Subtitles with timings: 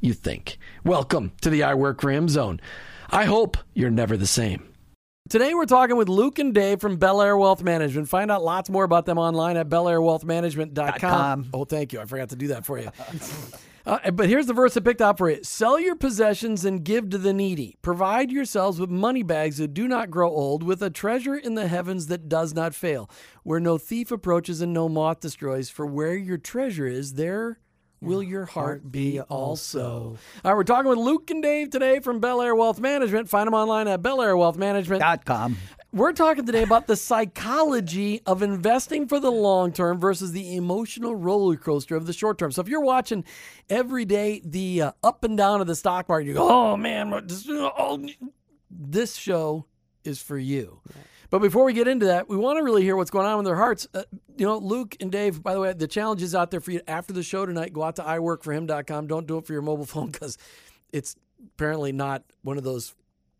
[0.00, 0.58] you think.
[0.84, 2.60] Welcome to the I Work for Him zone.
[3.10, 4.70] I hope you're never the same.
[5.28, 8.08] Today we're talking with Luke and Dave from Belleaire Wealth Management.
[8.08, 10.98] Find out lots more about them online at belleairewealthmanagement.com.
[10.98, 11.50] com.
[11.54, 12.00] Oh, thank you.
[12.00, 12.90] I forgot to do that for you.
[13.86, 15.42] Uh, but here's the verse I picked out for you.
[15.42, 17.76] Sell your possessions and give to the needy.
[17.80, 21.66] Provide yourselves with money bags that do not grow old, with a treasure in the
[21.66, 23.10] heavens that does not fail,
[23.42, 25.70] where no thief approaches and no moth destroys.
[25.70, 27.58] For where your treasure is, there
[28.00, 30.16] will your heart be also.
[30.44, 33.28] All right, we're talking with Luke and Dave today from Belleaire Wealth Management.
[33.28, 34.98] Find them online at belleairewealthmanagement.
[34.98, 35.56] Dot com.
[35.92, 41.16] We're talking today about the psychology of investing for the long term versus the emotional
[41.16, 42.52] roller coaster of the short term.
[42.52, 43.24] So if you're watching
[43.68, 47.10] every day the uh, up and down of the stock market, you go, "Oh man,
[47.26, 48.06] this, oh,
[48.70, 49.66] this show
[50.04, 50.80] is for you."
[51.30, 53.44] But before we get into that, we want to really hear what's going on in
[53.44, 53.86] their hearts.
[53.94, 54.02] Uh,
[54.36, 56.80] you know, Luke and Dave, by the way, the challenge is out there for you
[56.88, 57.72] after the show tonight.
[57.72, 59.06] Go out to iworkforhim.com.
[59.06, 60.36] Don't do it for your mobile phone because
[60.92, 61.16] it's
[61.54, 62.94] apparently not one of those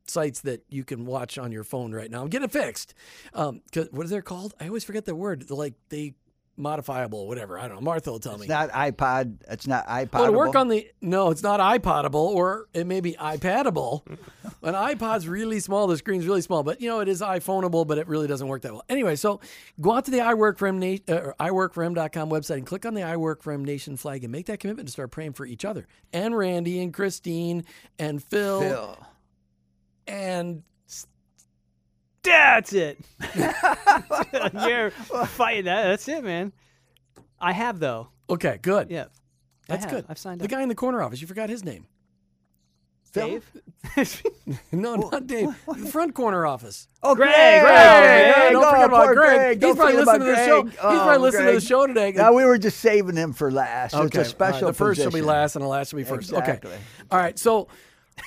[0.07, 2.23] sites that you can watch on your phone right now.
[2.23, 2.95] I'm getting it fixed.
[3.35, 4.55] Um, is it called?
[4.61, 5.51] I always forget the word.
[5.51, 6.15] Like they
[6.61, 7.59] modifiable, whatever.
[7.59, 7.81] I don't know.
[7.81, 8.43] Martha will tell me.
[8.45, 9.39] It's not iPod.
[9.49, 10.13] It's not iPod.
[10.13, 14.03] Well, to work on the no, it's not iPodable, or it may be iPadable.
[14.63, 15.87] An iPod's really small.
[15.87, 18.63] The screen's really small, but you know it is iPhoneable, but it really doesn't work
[18.63, 18.85] that well.
[18.89, 19.41] Anyway, so
[19.81, 22.95] go out to the iWork for Him na- uh, or iWorkForHim.com website and click on
[22.95, 25.65] the iWork for Him Nation flag and make that commitment to start praying for each
[25.65, 27.65] other and Randy and Christine
[27.99, 29.07] and Phil, Phil.
[30.07, 30.63] and
[32.23, 32.99] That's it.
[33.35, 35.85] You're fighting that.
[35.89, 36.53] That's it, man.
[37.41, 38.09] I have though.
[38.29, 38.91] okay, good.
[38.91, 39.07] Yeah,
[39.67, 39.93] that's have.
[39.93, 40.05] good.
[40.09, 40.49] I've signed up.
[40.49, 40.59] the up.
[40.59, 41.21] guy in the corner office.
[41.21, 41.87] You forgot his name.
[43.13, 43.45] Dave.
[44.73, 45.49] No, not Dave.
[45.67, 46.87] The front corner office.
[47.03, 47.63] Oh, Greg, Greg.
[47.63, 48.53] Greg, Hey, Greg.
[48.53, 49.61] don't Oh, forget about poor Greg.
[49.61, 50.63] Don't He's probably forget listening to about the show.
[50.63, 50.73] Greg.
[50.73, 51.63] He's probably Oh, listening to the Greg.
[51.69, 52.13] show today.
[52.13, 53.95] Now we were just saving him for last.
[53.95, 54.05] Okay.
[54.05, 54.69] It's a all right, special.
[54.69, 55.27] The first will be position.
[55.27, 56.31] last, and the last will be first.
[56.31, 56.71] Exactly.
[56.71, 56.81] Okay.
[57.11, 57.39] All right.
[57.39, 57.69] So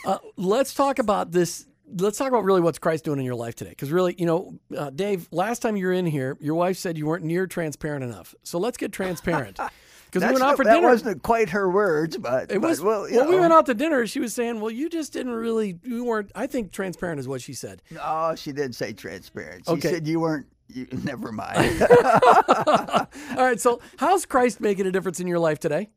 [0.06, 1.66] uh, let's talk about this.
[1.98, 3.72] Let's talk about really what's Christ doing in your life today.
[3.72, 6.98] Because really, you know, uh, Dave, last time you were in here, your wife said
[6.98, 8.34] you weren't near transparent enough.
[8.44, 9.60] So let's get transparent.
[10.12, 10.90] Because we went out for that dinner.
[10.90, 13.10] wasn't quite her words, but It but, was well.
[13.10, 13.30] you well.
[13.30, 14.06] We went out to dinner.
[14.06, 15.80] She was saying, "Well, you just didn't really.
[15.82, 16.32] You weren't.
[16.36, 19.66] I think transparent is what she said." Oh, she didn't say transparent.
[19.66, 19.90] She Okay.
[19.90, 20.46] said you weren't.
[20.68, 21.82] You, never mind.
[22.68, 23.08] All
[23.38, 23.60] right.
[23.60, 25.90] So, how's Christ making a difference in your life today?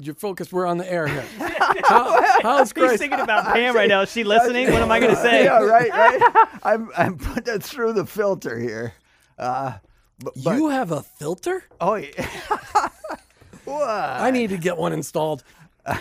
[0.00, 0.52] You're focused.
[0.52, 1.24] We're on the air here.
[1.84, 2.98] How, how's He's Christ?
[3.00, 4.02] thinking about Pam right now.
[4.02, 4.70] Is she listening?
[4.72, 5.44] What am I going to say?
[5.44, 6.48] yeah, right, right.
[6.62, 8.94] I'm I'm putting it through the filter here.
[9.38, 9.74] Uh,
[10.22, 11.64] but, but you have a filter?
[11.80, 12.28] oh yeah.
[13.64, 13.88] what?
[13.88, 15.42] I need to get one installed.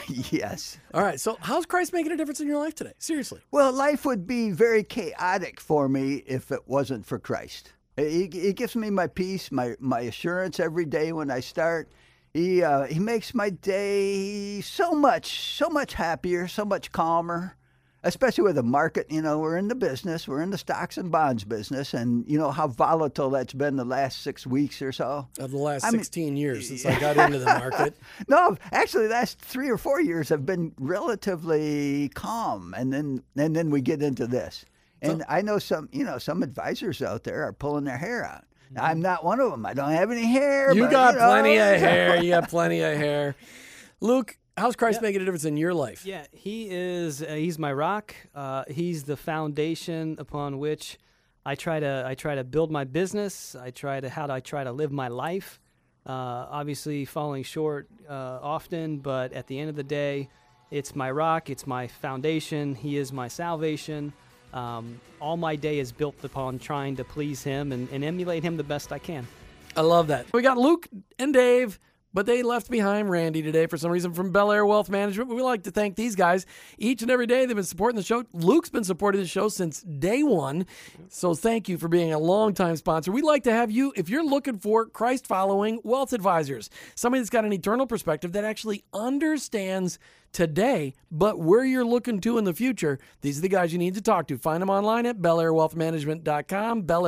[0.08, 0.78] yes.
[0.94, 1.20] All right.
[1.20, 2.94] So, how's Christ making a difference in your life today?
[3.00, 3.40] Seriously.
[3.52, 7.74] Well, life would be very chaotic for me if it wasn't for Christ.
[7.96, 11.90] He, he gives me my peace, my, my assurance every day when I start.
[12.34, 17.56] He uh, he makes my day so much so much happier, so much calmer.
[18.02, 21.12] Especially with the market, you know, we're in the business, we're in the stocks and
[21.12, 25.28] bonds business, and you know how volatile that's been the last six weeks or so.
[25.38, 27.98] Of the last I mean- 16 years since I got into the market.
[28.30, 33.54] No, actually, the last three or four years have been relatively calm, and then and
[33.54, 34.64] then we get into this.
[35.02, 38.46] And I know some, you know, some advisors out there are pulling their hair out.
[38.72, 39.66] Now, I'm not one of them.
[39.66, 40.74] I don't have any hair.
[40.74, 42.22] You but, got know, plenty of hair.
[42.22, 43.36] You got plenty of hair.
[44.00, 46.06] Luke, how's Christ making a difference in your life?
[46.06, 47.22] Yeah, he is.
[47.24, 48.16] Uh, he's my rock.
[48.36, 50.98] Uh, he's the foundation upon which
[51.46, 52.04] I try to.
[52.06, 53.56] I try to build my business.
[53.56, 55.60] I try to how do I try to live my life.
[56.06, 60.30] Uh, obviously, falling short uh, often, but at the end of the day,
[60.72, 61.50] it's my rock.
[61.50, 62.76] It's my foundation.
[62.76, 64.14] He is my salvation.
[64.54, 68.58] Um, all my day is built upon trying to please him and, and emulate him
[68.58, 69.28] the best I can.
[69.76, 70.26] I love that.
[70.34, 70.88] We got Luke
[71.18, 71.80] and Dave,
[72.14, 75.30] but they left behind Randy today for some reason from Belleaire Wealth Management.
[75.30, 76.46] We like to thank these guys
[76.78, 77.46] each and every day.
[77.46, 78.24] They've been supporting the show.
[78.34, 80.66] Luke's been supporting the show since day one.
[81.10, 83.12] So thank you for being a longtime sponsor.
[83.12, 87.30] We'd like to have you, if you're looking for Christ following wealth advisors, somebody that's
[87.30, 90.00] got an eternal perspective that actually understands
[90.32, 93.96] today, but where you're looking to in the future, these are the guys you need
[93.96, 94.38] to talk to.
[94.38, 97.04] Find them online at belleairewealthmanagement.com, Bel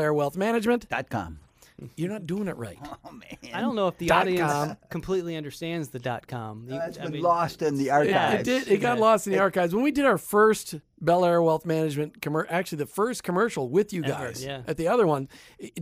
[1.81, 1.89] Air Wealth Management.
[1.89, 1.89] Dot com.
[1.98, 2.78] You're not doing it right.
[3.04, 4.78] Oh man, I don't know if the Dot audience com.
[4.89, 6.66] completely understands the dot com.
[6.68, 8.42] You- that's I been mean- lost in the It, archives.
[8.42, 8.68] it did.
[8.72, 9.04] It got Yeah.
[9.04, 12.86] lost in the archives when we did our first Belleaire Wealth Management commer- Actually, the
[12.86, 14.44] first commercial with you Ever, guys.
[14.45, 14.62] yeah.
[14.68, 15.28] At the other one,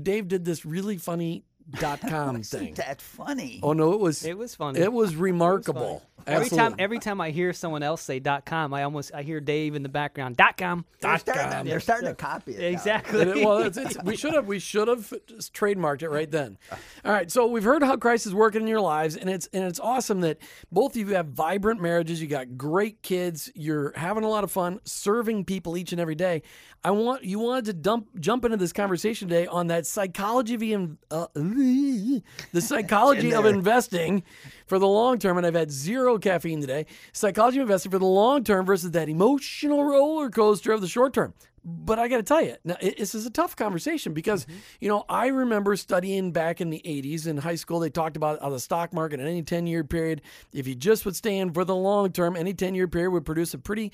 [0.01, 2.73] Dave did this really funny dot com Isn't thing.
[2.75, 3.59] that funny?
[3.63, 4.23] Oh no, it was.
[4.25, 4.79] It was funny.
[4.79, 6.03] It was remarkable.
[6.27, 6.57] Every Absolutely.
[6.57, 9.75] time, every time I hear someone else say "dot com," I almost I hear Dave
[9.75, 10.35] in the background.
[10.35, 11.67] "Dot com." they're dot starting, com.
[11.67, 12.59] they're starting to copy it.
[12.59, 12.65] now.
[12.67, 13.21] Exactly.
[13.21, 16.29] And it- well, it's, it's, we should have we should have just trademarked it right
[16.29, 16.57] then.
[17.05, 19.63] All right, so we've heard how Christ is working in your lives, and it's and
[19.63, 20.39] it's awesome that
[20.71, 22.21] both of you have vibrant marriages.
[22.21, 23.49] You got great kids.
[23.55, 26.43] You're having a lot of fun serving people each and every day.
[26.83, 30.63] I want you wanted to dump jump into this conversation today on that psychology of
[30.63, 31.27] in- uh,
[31.59, 34.23] the psychology of investing
[34.67, 36.85] for the long term, and I've had zero caffeine today.
[37.11, 41.13] Psychology of investing for the long term versus that emotional roller coaster of the short
[41.13, 41.33] term.
[41.65, 44.57] But I got to tell you, now it, this is a tough conversation because mm-hmm.
[44.79, 47.79] you know I remember studying back in the '80s in high school.
[47.79, 50.21] They talked about how the stock market in any 10-year period,
[50.53, 53.53] if you just would stay in for the long term, any 10-year period would produce
[53.53, 53.91] a pretty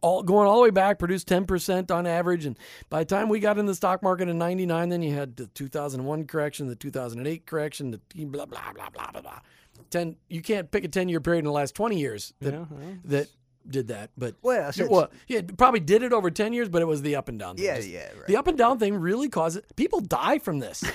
[0.00, 2.46] all going all the way back, produced 10% on average.
[2.46, 2.58] And
[2.90, 5.46] by the time we got in the stock market in 99, then you had the
[5.48, 9.38] 2001 correction, the 2008 correction, the blah, blah, blah, blah, blah, blah.
[9.90, 12.64] 10, you can't pick a 10 year period in the last 20 years that, Yeah,
[12.70, 13.28] well, that
[13.68, 14.10] did that.
[14.16, 17.02] But Well, since- well, yeah, it probably did it over 10 years, but it was
[17.02, 17.56] the up and down.
[17.56, 17.64] thing.
[17.66, 18.26] Yeah, Just- yeah, right.
[18.26, 20.82] The up and down thing really causes people die from this.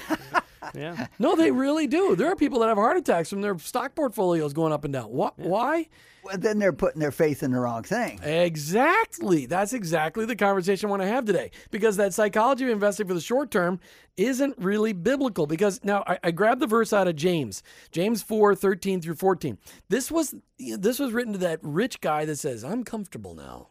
[0.75, 1.07] yeah.
[1.19, 2.16] no, they really do.
[2.16, 5.06] There are people that have heart attacks from their stock portfolios going up and down.
[5.06, 5.38] What?
[5.38, 5.88] Why?
[6.24, 8.19] Well, then they're putting their faith in the wrong thing.
[8.21, 9.45] Exactly.
[9.45, 11.51] That's exactly the conversation I want to have today.
[11.71, 13.80] Because that psychology of investing for the short term
[14.18, 15.48] isn't really biblical.
[15.48, 19.58] Because now I, I grabbed the verse out of James, James 4, 13 through 14.
[19.88, 23.70] This was this was written to that rich guy that says, I'm comfortable now.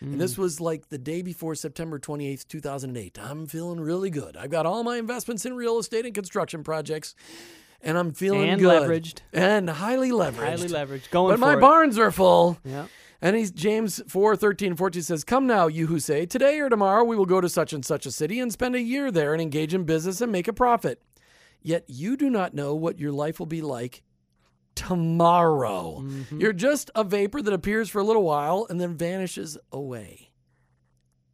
[0.00, 3.18] And this was like the day before September 28th, 2008.
[3.18, 4.36] I'm feeling really good.
[4.36, 7.14] I've got all my investments in real estate and construction projects,
[7.80, 8.82] and I'm feeling And good.
[8.82, 9.20] leveraged.
[9.32, 10.34] And highly leveraged.
[10.36, 11.10] Highly leveraged.
[11.10, 11.60] Going But my it.
[11.60, 12.58] barns are full.
[12.64, 12.86] Yeah.
[13.22, 17.02] And he's James 4, 13, 14 says, Come now, you who say, Today or tomorrow
[17.02, 19.40] we will go to such and such a city and spend a year there and
[19.40, 21.00] engage in business and make a profit.
[21.62, 24.02] Yet you do not know what your life will be like
[24.76, 26.02] tomorrow.
[26.02, 26.40] Mm-hmm.
[26.40, 30.30] You're just a vapor that appears for a little while and then vanishes away.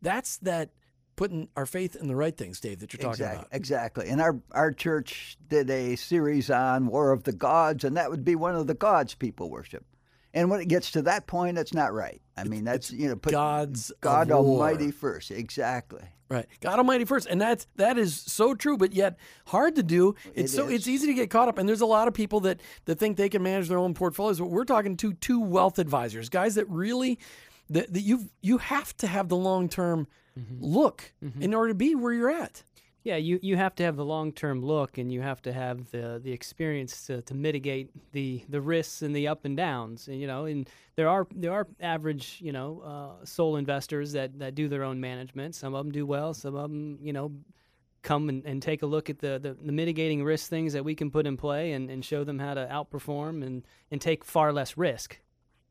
[0.00, 0.70] That's that
[1.16, 3.38] putting our faith in the right things, Dave, that you're talking Exactly.
[3.38, 3.48] about.
[3.52, 4.08] Exactly.
[4.08, 8.24] And our our church did a series on War of the Gods, and that would
[8.24, 9.84] be one of the gods people worship.
[10.34, 12.20] And when it gets to that point, that's not right.
[12.36, 14.38] I mean, that's you know, put Gods God war.
[14.38, 15.30] Almighty first.
[15.30, 16.02] Exactly.
[16.30, 16.46] Right.
[16.62, 17.26] God Almighty first.
[17.28, 20.14] And that's that is so true, but yet hard to do.
[20.34, 20.72] It's It so is.
[20.72, 21.58] it's easy to get caught up.
[21.58, 24.38] And there's a lot of people that that think they can manage their own portfolios.
[24.38, 27.18] But we're talking to two wealth advisors, guys that really
[27.68, 30.06] that, that you you have to have the long term
[30.38, 30.64] Mm-hmm.
[30.64, 31.12] look
[31.42, 32.62] in order to be where you're at.
[33.04, 35.90] Yeah, you, you have to have the long term look, and you have to have
[35.90, 40.06] the the experience to, to mitigate the, the risks and the up and downs.
[40.06, 44.38] And you know, and there are there are average you know uh, sole investors that,
[44.38, 45.56] that do their own management.
[45.56, 46.32] Some of them do well.
[46.32, 47.32] Some of them you know
[48.02, 50.94] come and, and take a look at the, the, the mitigating risk things that we
[50.94, 54.52] can put in play and, and show them how to outperform and, and take far
[54.52, 55.18] less risk.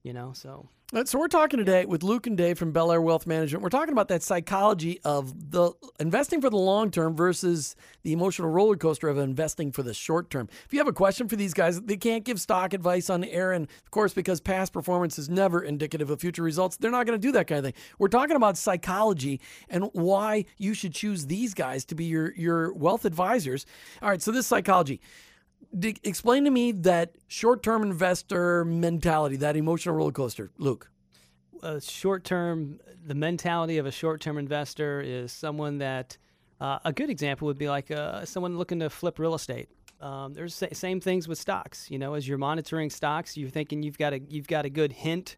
[0.04, 0.70] You know, so
[1.06, 3.64] So we're talking today with Luke and Dave from Belleaire Wealth Management.
[3.64, 5.72] We're talking about that psychology of the
[6.02, 10.30] investing for the long term versus the emotional roller coaster of investing for the short
[10.30, 10.50] term.
[10.66, 13.54] If you have a question for these guys, they can't give stock advice on air,
[13.54, 17.18] and of course, because past performance is never indicative of future results, they're not going
[17.18, 17.82] to do that kind of thing.
[17.98, 22.74] We're talking about psychology and why you should choose these guys to be your your
[22.74, 23.66] wealth advisors.
[24.02, 25.00] All right, so this psychology.
[25.78, 30.90] D- explain to me that short-term investor mentality, that emotional roller coaster, Luke.
[31.64, 36.18] a short term, the mentality of a short term investor is someone that
[36.60, 39.70] uh, a good example would be like uh, someone looking to flip real estate.
[40.02, 41.90] Um, there's sa- same things with stocks.
[41.90, 44.92] You know, as you're monitoring stocks, you're thinking you've got a you've got a good
[44.92, 45.38] hint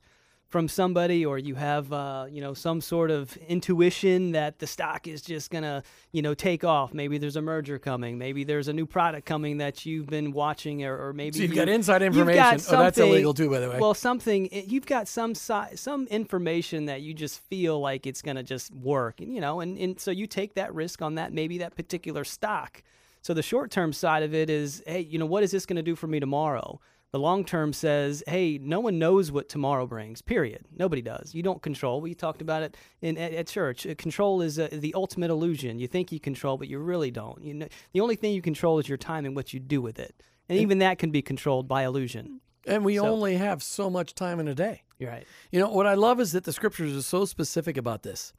[0.54, 5.08] from somebody, or you have uh, you know some sort of intuition that the stock
[5.08, 5.82] is just gonna
[6.12, 6.94] you know take off.
[6.94, 8.20] Maybe there's a merger coming.
[8.20, 11.54] Maybe there's a new product coming that you've been watching, or, or maybe So you've
[11.54, 12.36] you- got inside information.
[12.38, 13.80] got Oh, that's illegal too, by the way.
[13.80, 18.22] Well, something eh, you've got some si- some information that you just feel like it's
[18.22, 21.16] going to just work, and you know, and, and so you take that risk on
[21.16, 22.84] that maybe that particular stock.
[23.24, 25.78] So the short term side of it is, hey, you know, what is this going
[25.78, 26.80] to do for me tomorrow?
[27.14, 30.24] The long term says, hey, no one knows what tomorrow brings.
[30.24, 30.66] Period.
[30.76, 31.36] Nobody does.
[31.36, 32.02] You don't control.
[32.02, 33.86] We talked about it in at, at church.
[33.86, 35.78] Uh, Control is uh, the ultimate illusion.
[35.78, 37.44] You think you control, but you really don't.
[37.44, 40.00] You know, the only thing you control is your time and what you do with
[40.00, 40.16] it,
[40.50, 42.42] and even that can be controlled by illusion.
[42.66, 44.82] and we so- only have so much time in a day.
[44.98, 45.26] You're right.
[45.52, 48.34] You know, what I love is that the scriptures are so specific about this.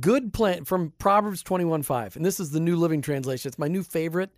[0.00, 2.16] Good plan from Proverbs 21 5.
[2.16, 3.48] And this is the New Living Translation.
[3.48, 4.30] It's my new favorite.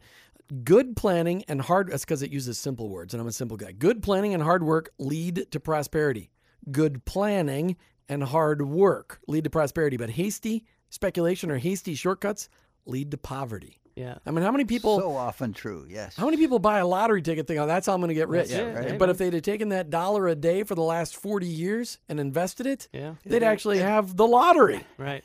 [0.64, 3.72] Good planning and hard, that's because it uses simple words, and I'm a simple guy.
[3.72, 6.30] Good planning and hard work lead to prosperity.
[6.70, 7.76] Good planning
[8.08, 12.48] and hard work lead to prosperity, but hasty speculation or hasty shortcuts
[12.84, 13.76] lead to poverty.
[13.94, 14.16] Yeah.
[14.26, 15.86] I mean, how many people so often true.
[15.88, 16.16] Yes.
[16.16, 18.28] how many people buy a lottery ticket thinking, oh, that's how I'm going to get
[18.28, 18.48] rich?
[18.48, 18.98] That's it, right.
[18.98, 22.18] But if they'd have taken that dollar a day for the last 40 years and
[22.18, 23.14] invested it, Yeah.
[23.24, 24.84] they'd actually have the lottery.
[24.96, 25.22] Right.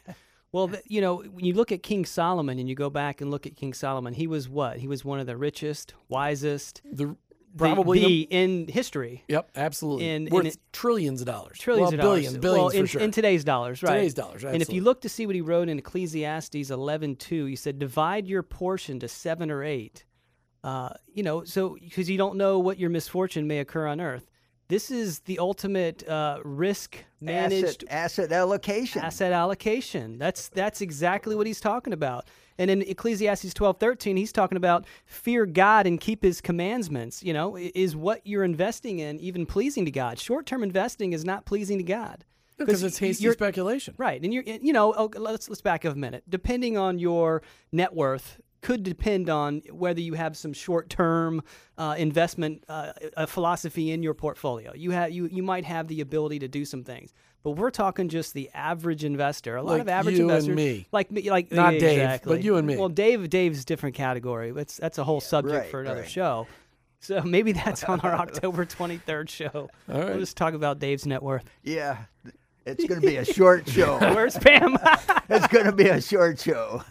[0.56, 3.30] Well, th- you know, when you look at King Solomon and you go back and
[3.30, 4.78] look at King Solomon, he was what?
[4.78, 7.16] He was one of the richest, wisest, The, the-
[7.58, 9.26] probably the, in history.
[9.28, 10.10] Yep, absolutely.
[10.10, 11.58] in- Worth in trillions of dollars.
[11.60, 12.20] Trillions well, of dollars.
[12.22, 13.02] billions, billions well, for in, sure.
[13.02, 13.96] in today's dollars, right?
[13.96, 17.58] Today's dollars, And if you look to see what he wrote in Ecclesiastes 11:2, he
[17.58, 20.06] said, "Divide your portion to seven or eight.
[20.64, 24.32] Uh, you know, so because you don't know what your misfortune may occur on earth.
[24.68, 29.02] This is the ultimate uh, risk managed asset, asset allocation.
[29.02, 30.18] asset allocation.
[30.18, 32.28] That's that's exactly what he's talking about.
[32.58, 37.22] And in Ecclesiastes twelve thirteen, he's talking about fear God and keep His commandments.
[37.22, 40.18] You know, is what you're investing in even pleasing to God?
[40.20, 42.26] Short term investing is not pleasing to God
[42.58, 43.94] because it's hasty speculation.
[43.98, 46.24] Right, and you're you know oh, let's let's back up a minute.
[46.30, 47.42] Depending on your
[47.72, 51.44] net worth, could depend on whether you have some short term
[51.78, 54.74] uh, investment uh, a philosophy in your portfolio.
[54.74, 57.14] You have you you might have the ability to do some things.
[57.44, 59.56] But we're talking just the average investor.
[59.56, 60.88] A lot Like of average you and investors, me.
[60.92, 62.38] like me, like Not yeah, Dave, exactly.
[62.38, 62.76] but you and me.
[62.76, 64.50] Well, Dave, Dave's a different category.
[64.50, 66.10] That's that's a whole subject right, for another right.
[66.10, 66.48] show.
[67.02, 69.52] So maybe that's on our October 23rd show.
[69.54, 71.48] All We'll just talk about Dave's net worth.
[71.62, 72.06] yeah,
[72.66, 74.00] it's going to be a short show.
[74.00, 74.76] Where's Pam?
[75.30, 76.82] it's going to be a short show.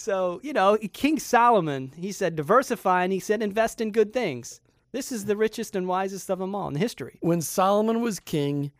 [0.00, 4.62] So, you know, King Solomon, he said diversify and he said invest in good things.
[4.92, 7.18] This is the richest and wisest of them all in history.
[7.20, 8.72] When Solomon was king,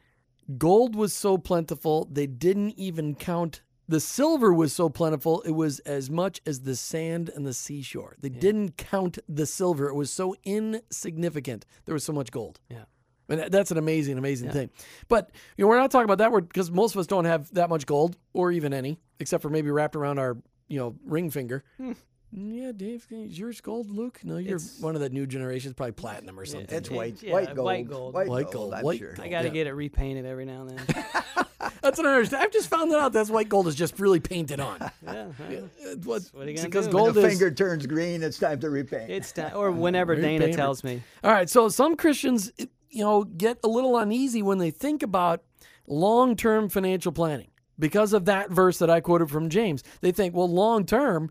[0.57, 3.61] gold was so plentiful, they didn't even count.
[3.87, 8.17] The silver was so plentiful, it was as much as the sand and the seashore.
[8.21, 9.89] They didn't count the silver.
[9.89, 11.67] It was so insignificant.
[11.85, 12.61] There was so much gold.
[12.71, 12.85] Yeah.
[13.29, 14.71] And that's an amazing, amazing thing.
[15.09, 17.69] But you know, we're not talking about that because most of us don't have that
[17.69, 20.39] much gold or even any, except for maybe wrapped around our,
[20.71, 21.63] you know, ring finger.
[21.77, 21.93] Hmm.
[22.33, 24.21] Yeah, Dave, is yours gold, Luke?
[24.23, 26.75] No, you're It's- one of the new generations, probably platinum or something.
[26.79, 27.65] It's white, Yeah, white gold.
[27.67, 28.15] white gold.
[28.15, 29.15] White gold, I'm white sure.
[29.15, 29.27] gold.
[29.27, 29.53] I got to Yeah.
[29.55, 30.87] get it repainted every now and then.
[31.83, 32.45] That's what I understand.
[32.45, 33.13] I've just found that out.
[33.13, 34.79] That's white gold is just really painted on.
[35.05, 35.59] yeah, yeah.
[35.81, 36.93] It what are you gonna because do?
[36.93, 37.39] gold When the is.
[37.39, 39.11] finger turns green, it's time to repaint.
[39.11, 41.03] it's time, or whenever Dana Repaint tells me.
[41.25, 42.53] All right, so some Christians,
[42.91, 45.43] you know, get a little uneasy when they think about
[45.89, 47.49] long-term financial planning
[47.81, 49.83] because of that verse that I quoted from James.
[50.01, 51.31] They think, well, long term,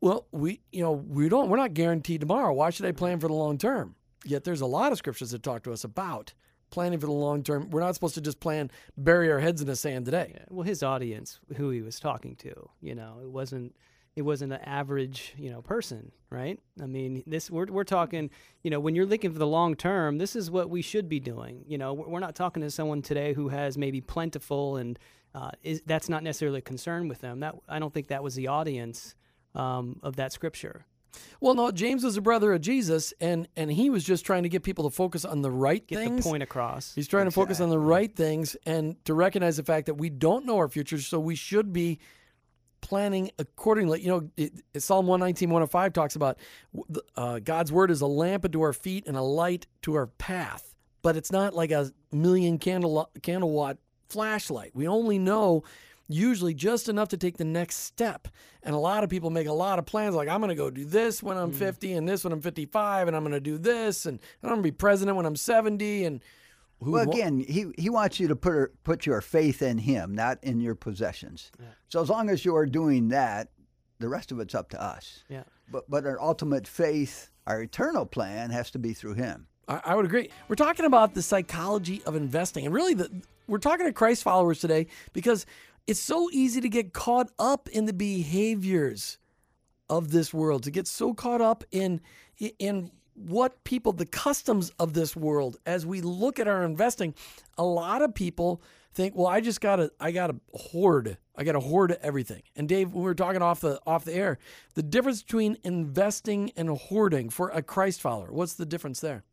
[0.00, 2.52] well, we, you know, we don't, we're not guaranteed tomorrow.
[2.52, 3.94] Why should I plan for the long term?
[4.24, 6.34] Yet there's a lot of scriptures that talk to us about
[6.70, 7.70] planning for the long term.
[7.70, 10.32] We're not supposed to just plan, bury our heads in the sand today.
[10.34, 13.74] Yeah, Well, his audience, who he was talking to, you know, it wasn't
[14.16, 16.58] it wasn't an average, you know, person, right?
[16.82, 18.30] I mean, this we're we're talking,
[18.62, 21.20] you know, when you're looking for the long term, this is what we should be
[21.20, 21.64] doing.
[21.66, 24.98] You know, we're we're not talking to someone today who has maybe plentiful and
[25.34, 27.40] uh, is that's not necessarily a concern with them.
[27.40, 29.14] That I don't think that was the audience
[29.54, 30.84] um, of that scripture.
[31.40, 34.48] Well, no, James was a brother of Jesus, and and he was just trying to
[34.48, 36.24] get people to focus on the right Get things.
[36.24, 36.94] the point across.
[36.94, 40.08] He's trying to focus on the right things and to recognize the fact that we
[40.10, 41.98] don't know our future, so we should be
[42.80, 44.00] planning accordingly.
[44.02, 46.38] You know, it, it- Psalm 119, 105 talks about
[47.16, 50.74] uh, God's word is a lamp unto our feet and a light to our path,
[51.02, 53.78] but it's not like a million candle candle watt
[54.10, 54.72] flashlight.
[54.74, 55.62] We only know
[56.08, 58.26] usually just enough to take the next step.
[58.64, 60.68] And a lot of people make a lot of plans like I'm going to go
[60.70, 61.42] do this when Mm.
[61.44, 64.48] I'm 50 and this when I'm 55 and I'm going to do this and I'm
[64.50, 66.20] going to be president when I'm 70 and
[66.82, 69.78] who Well, wa- again, he, he wants you to put her, put your faith in
[69.78, 71.52] him, not in your possessions.
[71.88, 73.48] So as long as you are doing that,
[74.00, 75.22] the rest of it's up to us.
[75.28, 75.42] Yeah.
[75.70, 79.46] But but our ultimate faith, our eternal plan, has to be through him.
[79.68, 80.30] I, I would agree.
[80.48, 83.10] We're talking about the psychology of investing, and really, the,
[83.50, 85.44] we're talking to Christ followers today because
[85.86, 89.18] it's so easy to get caught up in the behaviors
[89.88, 92.00] of this world, to get so caught up in
[92.58, 95.58] in what people, the customs of this world.
[95.66, 97.14] As we look at our investing,
[97.58, 98.62] a lot of people
[98.94, 103.02] think, "Well, I just gotta, I gotta hoard, I gotta hoard everything." And Dave, we
[103.02, 104.38] were talking off the off the air,
[104.74, 109.24] the difference between investing and hoarding for a Christ follower, what's the difference there?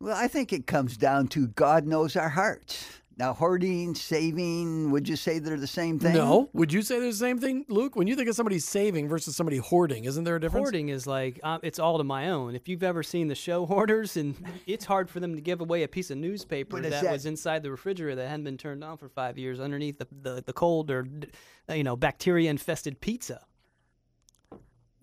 [0.00, 2.84] Well, I think it comes down to God knows our hearts.
[3.18, 6.14] Now, hoarding, saving, would you say they're the same thing?
[6.14, 6.50] No.
[6.52, 7.96] Would you say they're the same thing, Luke?
[7.96, 10.66] When you think of somebody saving versus somebody hoarding, isn't there a difference?
[10.66, 12.54] Hoarding is like uh, it's all to my own.
[12.54, 14.36] If you've ever seen the show Hoarders, and
[14.68, 17.10] it's hard for them to give away a piece of newspaper that, that?
[17.10, 20.44] was inside the refrigerator that hadn't been turned on for five years underneath the the,
[20.46, 21.04] the cold or
[21.68, 23.44] you know bacteria infested pizza.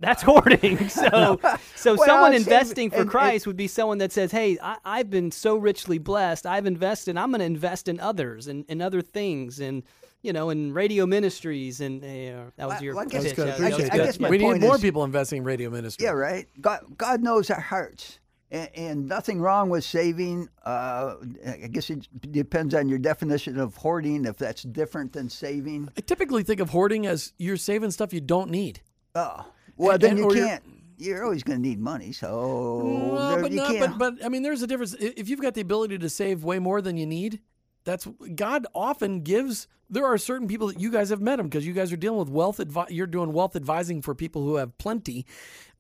[0.06, 0.78] That's hoarding.
[0.90, 1.40] So,
[1.76, 4.58] so Well, someone it's- investing for and- and- Christ would be someone that says, "Hey,
[4.62, 6.46] I, I've been so richly blessed.
[6.46, 7.18] I've invested.
[7.18, 9.84] I'm going to invest in others and in other things, and
[10.22, 13.36] you know, in radio ministries." And uh, that was your well, I guess- pitch.
[13.36, 13.48] Good.
[13.48, 15.70] Yeah, that was Appreciate I guess my we need more is- people investing in radio
[15.70, 16.06] ministry.
[16.06, 16.48] Yeah, right.
[16.62, 18.20] God, God knows our hearts,
[18.52, 20.50] and, and nothing wrong with saving.
[20.66, 21.16] Uh,
[21.48, 24.26] I guess it depends on your definition of hoarding.
[24.26, 28.22] If that's different than saving, I typically think of hoarding as you're saving stuff you
[28.22, 28.82] don't need.
[29.16, 29.46] oh,
[29.78, 30.64] well, And- then and- you or you're- can't.
[30.98, 33.98] You're always going to need money, so Well, there- but, you no, can't.
[34.00, 34.94] but but I mean, there's a difference.
[34.94, 37.42] If you've got the ability to save way more than you need,
[37.84, 39.68] that's God often gives.
[39.90, 42.18] There are certain people that you guys have met them because you guys are dealing
[42.20, 42.60] with wealth.
[42.60, 45.26] Advi- you're doing wealth advising for people who have plenty.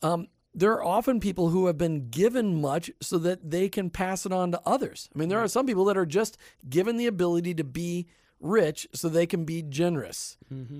[0.01, 4.25] Um, there are often people who have been given much so that they can pass
[4.25, 5.09] it on to others.
[5.15, 8.07] I mean, there are some people that are just given the ability to be
[8.41, 10.37] rich so they can be generous,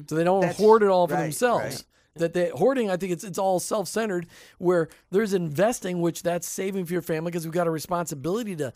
[0.08, 1.84] so they don't That's hoard it all for right, themselves right.
[2.15, 6.93] That hoarding i think it's it's all self-centered where there's investing which that's saving for
[6.93, 8.73] your family because we've got a responsibility to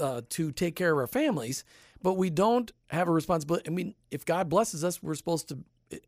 [0.00, 1.64] uh, to take care of our families
[2.02, 5.58] but we don't have a responsibility i mean if god blesses us we're supposed to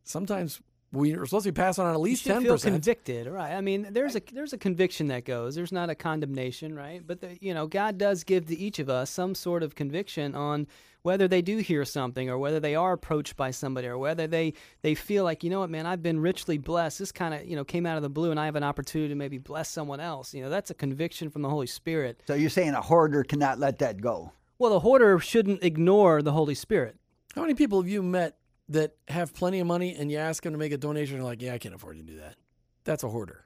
[0.05, 0.61] sometimes
[0.93, 3.53] we're supposed to be passing on at least 10% feel convicted, right?
[3.53, 5.55] I mean, there's a there's a conviction that goes.
[5.55, 7.03] There's not a condemnation, right?
[7.05, 10.35] But the, you know, God does give to each of us some sort of conviction
[10.35, 10.67] on
[11.03, 14.55] whether they do hear something or whether they are approached by somebody or whether they
[14.83, 17.57] they feel like you know what man i've been richly blessed this kind of you
[17.57, 20.01] know came out of the blue and i have an opportunity to maybe bless someone
[20.01, 23.25] else you know that's a conviction from the holy spirit so you're saying a hoarder
[23.25, 24.33] cannot let that go?
[24.59, 26.97] well the hoarder shouldn't ignore the holy spirit
[27.35, 28.37] how many people have you met
[28.73, 31.31] that have plenty of money and you ask them to make a donation and they're
[31.31, 32.37] like yeah i can't afford to do that
[32.85, 33.45] that's a hoarder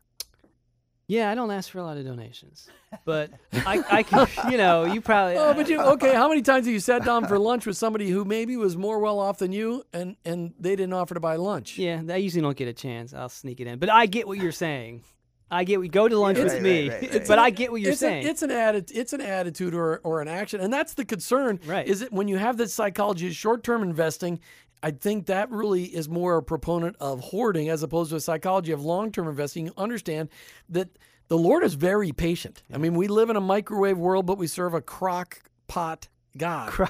[1.08, 2.68] yeah i don't ask for a lot of donations
[3.04, 6.14] but i i can you know you probably Oh, but you okay?
[6.14, 8.98] How many times have you sat down for lunch with somebody who maybe was more
[8.98, 11.78] well off than you, and and they didn't offer to buy lunch?
[11.78, 13.12] Yeah, I usually don't get a chance.
[13.14, 13.78] I'll sneak it in.
[13.78, 15.02] But I get what you're saying.
[15.48, 17.28] I get we go to lunch with me, right, right, right.
[17.28, 18.26] but I get what you're it's saying.
[18.26, 21.60] A, it's an atti- it's an attitude or or an action, and that's the concern.
[21.64, 21.86] Right.
[21.86, 24.40] Is it when you have this psychology of short term investing?
[24.82, 28.72] I think that really is more a proponent of hoarding as opposed to a psychology
[28.72, 29.66] of long term investing.
[29.66, 30.28] You understand
[30.68, 30.88] that
[31.28, 32.62] the Lord is very patient.
[32.72, 36.72] I mean, we live in a microwave world, but we serve a crock pot God.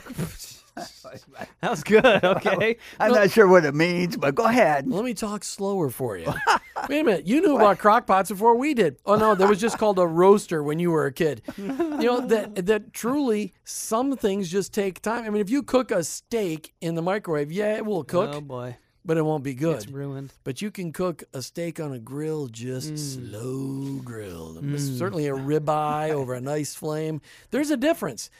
[0.76, 2.04] that was good.
[2.24, 2.76] Okay.
[3.00, 4.86] I'm not sure what it means, but go ahead.
[4.88, 6.32] Let me talk slower for you.
[6.88, 7.26] Wait a minute.
[7.26, 8.98] You knew about crock pots before we did.
[9.06, 11.42] Oh no, that was just called a roaster when you were a kid.
[11.56, 15.24] You know that that truly some things just take time.
[15.24, 18.40] I mean, if you cook a steak in the microwave, yeah, it will cook, Oh
[18.40, 19.76] boy, but it won't be good.
[19.76, 20.32] it's ruined.
[20.44, 22.98] But you can cook a steak on a grill, just Mm.
[23.30, 24.56] slow grilled.
[24.80, 27.20] Certainly a ribeye over a nice flame.
[27.50, 28.30] There's a difference.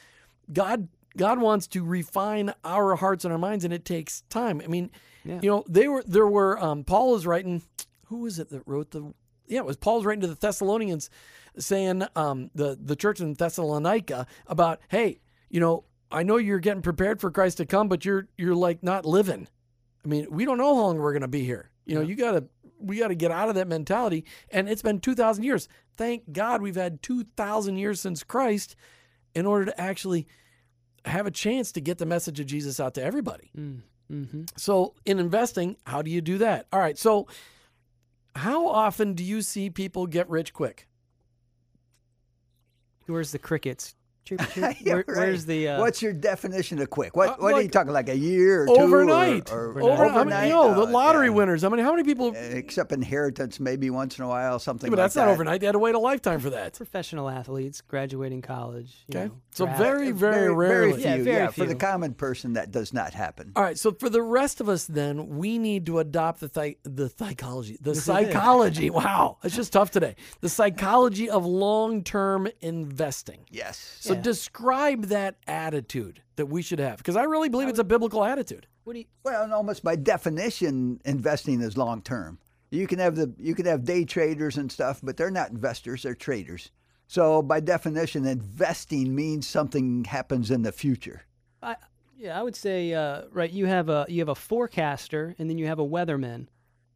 [0.51, 4.61] God God wants to refine our hearts and our minds, and it takes time.
[4.63, 4.91] I mean,
[5.25, 5.39] Yeah.
[5.41, 7.63] you know, they were there were um, Paul is writing.
[8.07, 9.13] Who was it that wrote the?
[9.47, 11.09] Yeah, it was Paul's writing to the Thessalonians,
[11.57, 16.81] saying um, the the church in Thessalonica about, hey, you know, I know you're getting
[16.81, 19.47] prepared for Christ to come, but you're you're like not living.
[20.03, 21.69] I mean, we don't know how long we're going to be here.
[21.85, 22.45] You know, you got to
[22.79, 24.25] we got to get out of that mentality.
[24.49, 25.67] And it's been 2,000 years.
[25.95, 28.75] Thank God we've had 2,000 years since Christ
[29.33, 30.27] in order to actually
[31.05, 33.51] have a chance to get the message of Jesus out to everybody.
[34.11, 34.43] Mm-hmm.
[34.55, 36.67] So, in investing, how do you do that?
[36.71, 36.97] All right.
[36.97, 37.27] So,
[38.37, 40.87] how often do you see people get rich quick?
[43.05, 43.95] Where's the crickets?
[44.27, 44.75] Chirp, chirp.
[44.81, 45.69] Yeah, Where- Where's the?
[45.69, 47.15] Uh, What's your definition of quick?
[47.15, 48.73] What Uh, what are you talking like a year or two?
[48.73, 49.51] or- Overnight.
[49.51, 49.83] Or, Overnight.
[49.83, 49.99] Overnight.
[49.99, 50.47] I mean, overnight?
[50.47, 51.33] you know, the Oh, lottery yeah.
[51.33, 51.63] winners.
[51.63, 52.33] I mean, how many people?
[52.35, 54.89] Except inheritance, maybe once in a while, something.
[54.89, 55.31] but like that's not that.
[55.31, 55.59] overnight.
[55.61, 56.73] They had to wait a lifetime for that.
[56.73, 59.05] professional athletes graduating college.
[59.07, 59.27] you Okay.
[59.29, 59.79] know, So draft.
[59.79, 60.91] very, very, Very, rarely.
[60.91, 61.03] very few.
[61.03, 63.51] Yeah, Yeah, very for the common person, that does not happen.
[63.55, 63.77] All right.
[63.77, 67.77] So for the rest of us, then we need to adopt the thi- the psychology,
[67.81, 68.89] the psychology.
[68.89, 70.15] wow, it's just tough today.
[70.41, 73.39] The psychology of long term investing.
[73.49, 73.97] Yes.
[73.99, 74.21] So Yeah.
[74.21, 78.67] describe that attitude that we should have, because I really believe it's a biblical attitude.
[78.83, 79.05] What do you?
[79.23, 82.39] Well, and almost by definition, investing is long term.
[82.71, 86.03] You can have the you can have day traders and stuff, but they're not investors;
[86.03, 86.71] they're traders.
[87.07, 91.23] So by definition, investing means something happens in the future.
[91.61, 91.77] I,
[92.17, 93.51] yeah, I would say uh, right.
[93.51, 96.47] You have a you have a forecaster, and then you have a weatherman.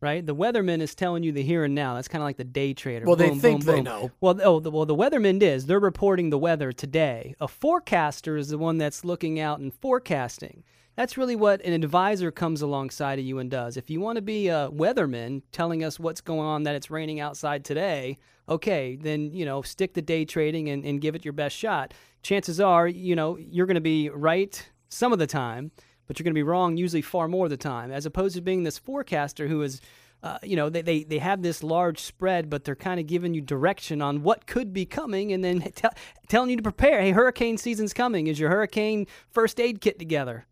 [0.01, 1.93] Right, the weatherman is telling you the here and now.
[1.93, 3.05] That's kind of like the day trader.
[3.05, 3.83] Well, they Boom, think boom, they boom.
[3.83, 4.11] know.
[4.19, 5.67] Well, oh, the, well, the weatherman is.
[5.67, 7.35] They're reporting the weather today.
[7.39, 10.63] A forecaster is the one that's looking out and forecasting.
[10.95, 13.77] That's really what an advisor comes alongside of you and does.
[13.77, 17.19] If you want to be a weatherman telling us what's going on, that it's raining
[17.19, 18.17] outside today,
[18.49, 21.93] okay, then, you know, stick to day trading and, and give it your best shot.
[22.23, 25.71] Chances are, you know, you're going to be right some of the time,
[26.11, 28.41] but you're going to be wrong usually far more of the time, as opposed to
[28.41, 29.79] being this forecaster who is.
[30.21, 33.33] Uh, you know, they, they, they have this large spread, but they're kind of giving
[33.33, 35.91] you direction on what could be coming and then tell
[36.27, 37.01] telling you to prepare.
[37.01, 38.27] Hey, hurricane season's coming.
[38.27, 40.45] Is your hurricane first aid kit together?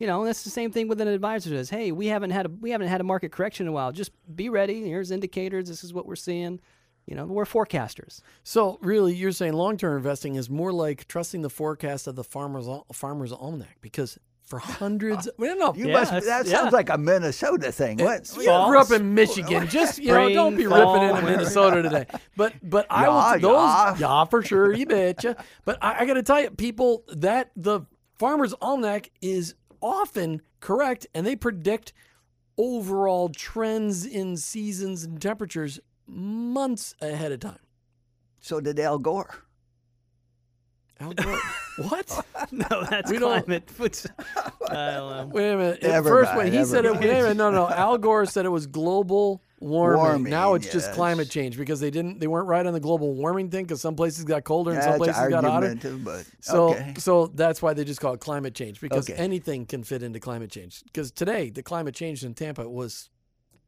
[0.00, 1.70] You know, that's the same thing with an advisor does.
[1.70, 3.92] Hey, we haven't had a we haven't had a market correction in a while.
[3.92, 4.82] Just be ready.
[4.82, 5.68] Here's indicators.
[5.68, 6.60] This is what we're seeing.
[7.06, 8.20] You know, we're forecasters.
[8.42, 12.24] So really, you're saying long term investing is more like trusting the forecast of the
[12.24, 16.10] farmer's farmer's almanac because for hundreds, well, no, You Yeah, must.
[16.12, 16.60] that's- That yeah.
[16.60, 17.98] sounds like a Minnesota thing.
[17.98, 18.30] What?
[18.36, 19.66] You grew up in Michigan.
[19.68, 21.22] Just you know, don't be fall, ripping into.
[21.30, 22.06] Minnesota today.
[22.36, 24.18] But but I Yeah, will those yeah.
[24.18, 24.72] yeah for sure.
[24.74, 25.36] You betcha.
[25.64, 27.82] But I, I got to tell you, people that the
[28.18, 31.92] farmer's almanac is often correct, and they predict
[32.56, 37.58] overall trends in seasons and temperatures months ahead of time.
[38.40, 39.43] So did Al Gore.
[41.00, 41.38] Al Gore-
[41.88, 42.24] what?
[42.52, 43.68] no, that's We don't- climate.
[44.70, 45.30] I don't know.
[45.32, 45.82] Wait a minute.
[45.82, 47.68] At Everybody, first, when he said it, wait a minute, no, no.
[47.70, 49.98] Al Gore said it was global warming.
[49.98, 53.14] Warming, now it's just climate change because they didn't, they weren't right on the global
[53.14, 55.48] warming thing because some places got colder and some places got hotter.
[55.66, 56.94] argumentative, but So, okay.
[56.98, 59.18] so that's why they just call it climate change because Okay.
[59.18, 60.82] anything can fit into climate change.
[60.84, 63.08] Because today, the climate change in Tampa was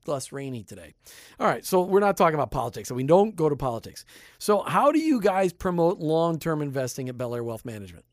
[0.09, 0.95] less rainy today.
[1.40, 4.05] All right, so we're not talking about politics, so we don't go to politics.
[4.38, 8.05] So, how do you guys promote long-term investing at Belleaire Wealth Management?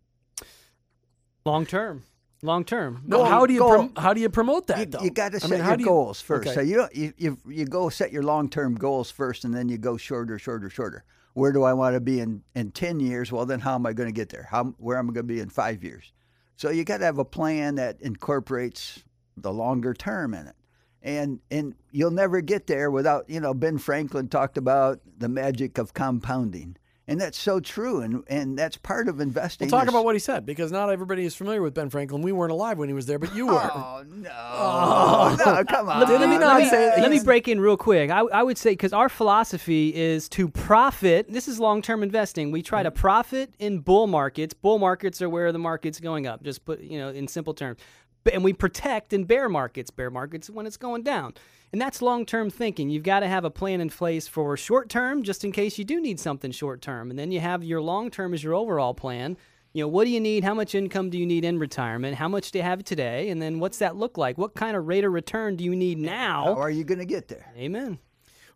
[1.45, 2.03] Long term.
[2.41, 3.03] Long term.
[3.05, 4.79] No, Goal- how do you goal- prom- how do you promote that?
[4.79, 5.01] You, though?
[5.01, 6.47] you got to I set mean, your you- goals first.
[6.47, 6.55] Okay.
[6.55, 9.77] So you, you you you go set your long term goals first, and then you
[9.77, 11.05] go shorter, shorter, shorter.
[11.35, 13.31] Where do I want to be in in ten years?
[13.31, 14.47] Well, then how am I going to get there?
[14.51, 16.11] How where am I going to be in five years?
[16.57, 19.03] So you got to have a plan that incorporates
[19.37, 20.55] the longer term in it,
[21.03, 25.77] and and you'll never get there without you know Ben Franklin talked about the magic
[25.77, 29.67] of compounding, and that's so true, and and that's part of investing.
[29.67, 32.21] We'll talk is- about what he said because not everybody is familiar with Ben Franklin.
[32.21, 33.69] We weren't alive when he was there, but you were.
[33.73, 34.29] Oh no!
[34.33, 35.35] Oh.
[35.45, 36.07] no, come on!
[36.07, 38.09] Didn't he not let me, say let me break in real quick.
[38.09, 41.25] I, I would say because our philosophy is to profit.
[41.29, 42.51] This is long-term investing.
[42.51, 42.99] We try to mm-hmm.
[42.99, 44.53] profit in bull markets.
[44.53, 46.43] Bull markets are where the market's going up.
[46.43, 47.77] Just put you know in simple terms.
[48.23, 49.91] B- And we protect in bear markets.
[49.91, 51.33] Bear markets when it's going down.
[51.71, 52.89] And that's long-term thinking.
[52.89, 55.99] You've got to have a plan in place for short-term, just in case you do
[55.99, 57.09] need something short-term.
[57.09, 59.37] And then you have your long-term as your overall plan.
[59.73, 60.43] You know, what do you need?
[60.43, 62.15] How much income do you need in retirement?
[62.15, 63.29] How much do you have today?
[63.29, 64.37] And then what's that look like?
[64.37, 66.43] What kind of rate of return do you need now?
[66.45, 67.51] How are you going to get there?
[67.57, 67.97] Amen.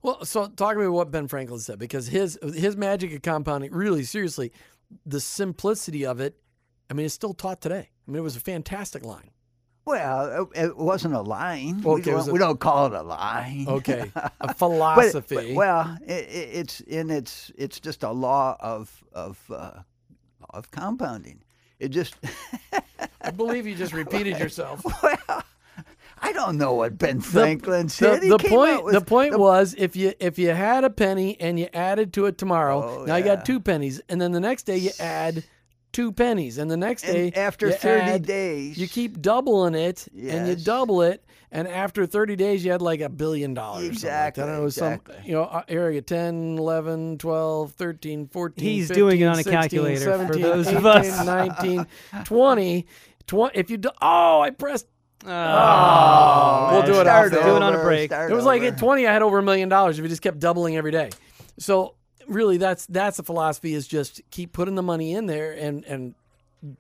[0.04, 4.04] Well, so talk about what Ben Franklin said because his his magic of compounding, really
[4.04, 4.52] seriously,
[5.08, 6.38] the simplicity of it.
[6.88, 7.90] I mean, it's still taught today.
[8.08, 9.32] I mean, it was a fantastic line.
[9.88, 11.82] Well, it, it wasn't a line.
[11.86, 13.66] Okay, we, don't, a- we don't call it a line.
[13.68, 15.36] Okay, a philosophy.
[15.36, 19.80] but- well, it, it, it's in it's it's just a law of of uh,
[20.50, 21.42] of compounding.
[21.80, 22.16] It just
[23.22, 24.84] I believe you just repeated yourself.
[25.02, 25.44] well,
[26.20, 28.24] I don't know what Ben Franklin The, said.
[28.24, 30.90] He the came point, with, the point the- was if you if you had a
[30.90, 34.32] penny and you added to it tomorrow, Oh, now you got two pennies, and then
[34.32, 35.44] the next day you add
[35.92, 40.08] two pennies, and the next day And after 30 add- days, you keep doubling it,
[40.16, 43.84] and you double it, and after 30 days, you had like a billion dollars.
[43.84, 44.50] or something like Exactly, that.
[44.50, 48.66] I don't know, some you know uh, area 10, 11, 12, 13, 14.
[48.66, 51.26] He's 15, doing it on a 16, calculator for those 18, of us.
[51.26, 51.88] 19,
[52.26, 52.86] 20.
[53.28, 54.88] 20 if you do, oh, I pressed.
[55.26, 57.44] Oh, we'll do it Start after.
[57.44, 58.12] Do it on a break.
[58.12, 60.40] It was like at 20, I had over a million dollars if you just kept
[60.40, 61.10] doubling every day.
[61.60, 61.96] So
[62.28, 66.16] really, that's that's the philosophy is just keep putting the money in there and and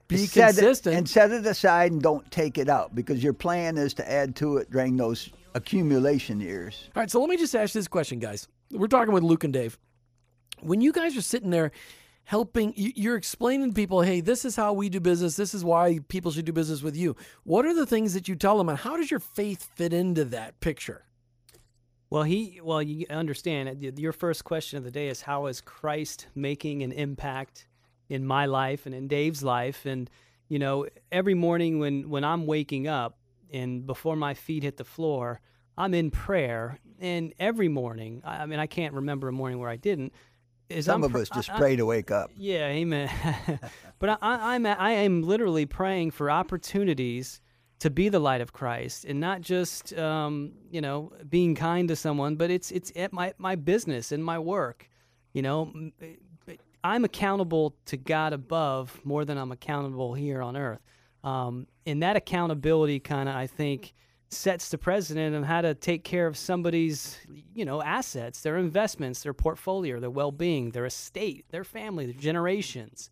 [0.07, 0.95] be Set it- consistent.
[0.95, 4.35] and set it aside and don't take it out because your plan is to add
[4.37, 6.89] to it during those accumulation years.
[6.95, 8.47] All right, so let me just ask this question, guys.
[8.71, 9.77] We're talking with Luke and Dave.
[10.61, 11.71] When you guys are sitting there
[12.23, 15.35] helping, you- you're explaining to people, hey, this is how we do business.
[15.35, 17.15] This is why people should do business with you.
[17.43, 20.25] What are the things that you tell them, and how does your faith fit into
[20.25, 21.03] that picture?
[22.09, 23.69] Well, he well, you understand.
[23.69, 27.67] uh, Your first question of the day is how is Christ making an impact
[28.09, 29.85] in my life and in Dave's life?
[29.85, 30.09] And
[30.47, 33.17] you know, every morning when when I'm waking up
[33.51, 35.41] and before my feet hit the floor,
[35.77, 36.79] I'm in prayer.
[36.99, 40.13] And every morning, I I mean, I can't remember a morning where I didn't.
[40.69, 42.29] Is Some I'm of us just I- I- pray to wake up.
[42.35, 43.09] yeah, amen.
[43.99, 47.39] but I, I, I'm I am literally praying for opportunities
[47.79, 51.95] to be the light of Christ, and not just um, you know being kind to
[51.95, 54.89] someone, but it's it's at my my business and my work.
[55.33, 60.81] You know, eh, I'm accountable to God above more than I'm accountable here on earth,
[61.23, 63.93] um, and that accountability kind of I think
[64.29, 67.17] sets the precedent on how to take care of somebody's
[67.53, 73.09] you know assets their investments their portfolio their well-being their estate their family their generations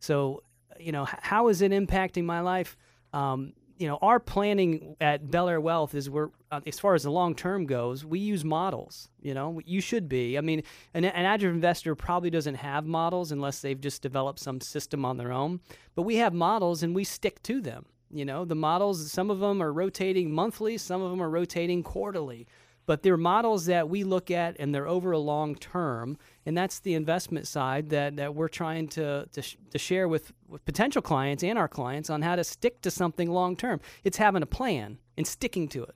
[0.00, 0.42] so
[0.80, 2.74] you know how is it impacting my life
[3.12, 7.10] um, you know our planning at belleaire wealth is we're uh, as far as the
[7.10, 10.62] long term goes we use models you know you should be i mean
[10.94, 15.16] an, an agile investor probably doesn't have models unless they've just developed some system on
[15.16, 15.60] their own
[15.94, 19.40] but we have models and we stick to them you know, the models, some of
[19.40, 22.46] them are rotating monthly, some of them are rotating quarterly.
[22.86, 26.18] But they're models that we look at and they're over a long term.
[26.46, 30.32] And that's the investment side that, that we're trying to, to, sh- to share with,
[30.48, 33.80] with potential clients and our clients on how to stick to something long term.
[34.04, 35.94] It's having a plan and sticking to it.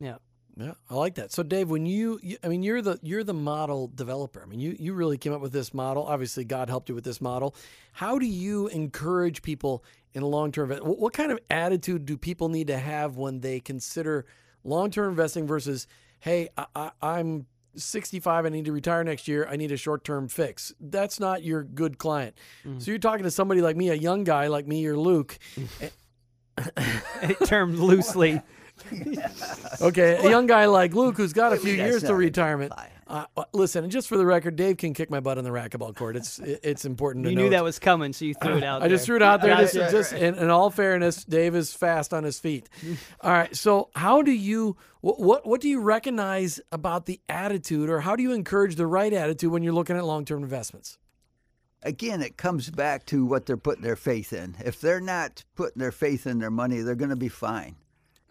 [0.00, 0.16] Yeah.
[0.58, 1.32] Yeah, I like that.
[1.32, 4.42] So, Dave, when you, you, I mean, you're the you're the model developer.
[4.42, 6.04] I mean, you you really came up with this model.
[6.04, 7.54] Obviously, God helped you with this model.
[7.92, 9.84] How do you encourage people
[10.14, 10.70] in a long term?
[10.70, 14.24] What, what kind of attitude do people need to have when they consider
[14.64, 15.86] long term investing versus,
[16.20, 17.44] hey, I, I, I'm
[17.76, 20.72] 65, I need to retire next year, I need a short term fix.
[20.80, 22.36] That's not your good client.
[22.64, 22.82] Mm.
[22.82, 25.38] So you're talking to somebody like me, a young guy like me or Luke.
[27.46, 28.40] Termed loosely.
[29.80, 32.72] Okay, a young guy like Luke who's got a few years to retirement.
[32.72, 32.90] lie.
[33.08, 35.50] Uh, uh, listen, and just for the record, Dave can kick my butt on the
[35.50, 36.16] racquetball court.
[36.16, 37.30] It's it's important to know.
[37.30, 37.42] You note.
[37.42, 39.50] knew that was coming, so you threw it out I just threw it out there.
[39.54, 39.90] Got Just, it.
[39.92, 42.68] just in, in all fairness, Dave is fast on his feet.
[43.20, 43.54] All right.
[43.54, 48.16] So, how do you what, what what do you recognize about the attitude, or how
[48.16, 50.98] do you encourage the right attitude when you're looking at long term investments?
[51.84, 54.56] Again, it comes back to what they're putting their faith in.
[54.64, 57.76] If they're not putting their faith in their money, they're going to be fine.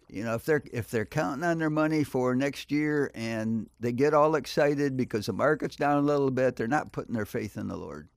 [0.08, 3.92] You know, if they're if they're counting on their money for next year and they
[3.92, 7.56] get all excited because the market's down a little bit, they're not putting their faith
[7.56, 8.08] in the Lord.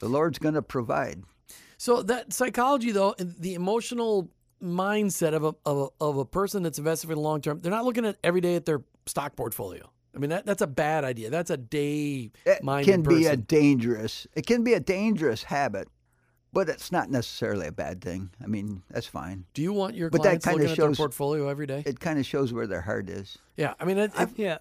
[0.00, 1.22] The Lord's going to provide.
[1.78, 4.30] So that psychology, though, the emotional
[4.62, 7.70] mindset of a, of a of a person that's invested for the long term, they're
[7.72, 9.90] not looking at every day at their stock portfolio.
[10.14, 11.30] I mean, that that's a bad idea.
[11.30, 13.02] That's a day It can person.
[13.02, 14.26] be a dangerous.
[14.34, 15.88] It can be a dangerous habit,
[16.52, 18.30] but it's not necessarily a bad thing.
[18.42, 19.44] I mean, that's fine.
[19.54, 21.82] Do you want your But that clients kinda looking at their portfolio every day?
[21.86, 23.38] It kind of shows where their heart is.
[23.56, 24.58] yeah, I mean, it, it- Yeah.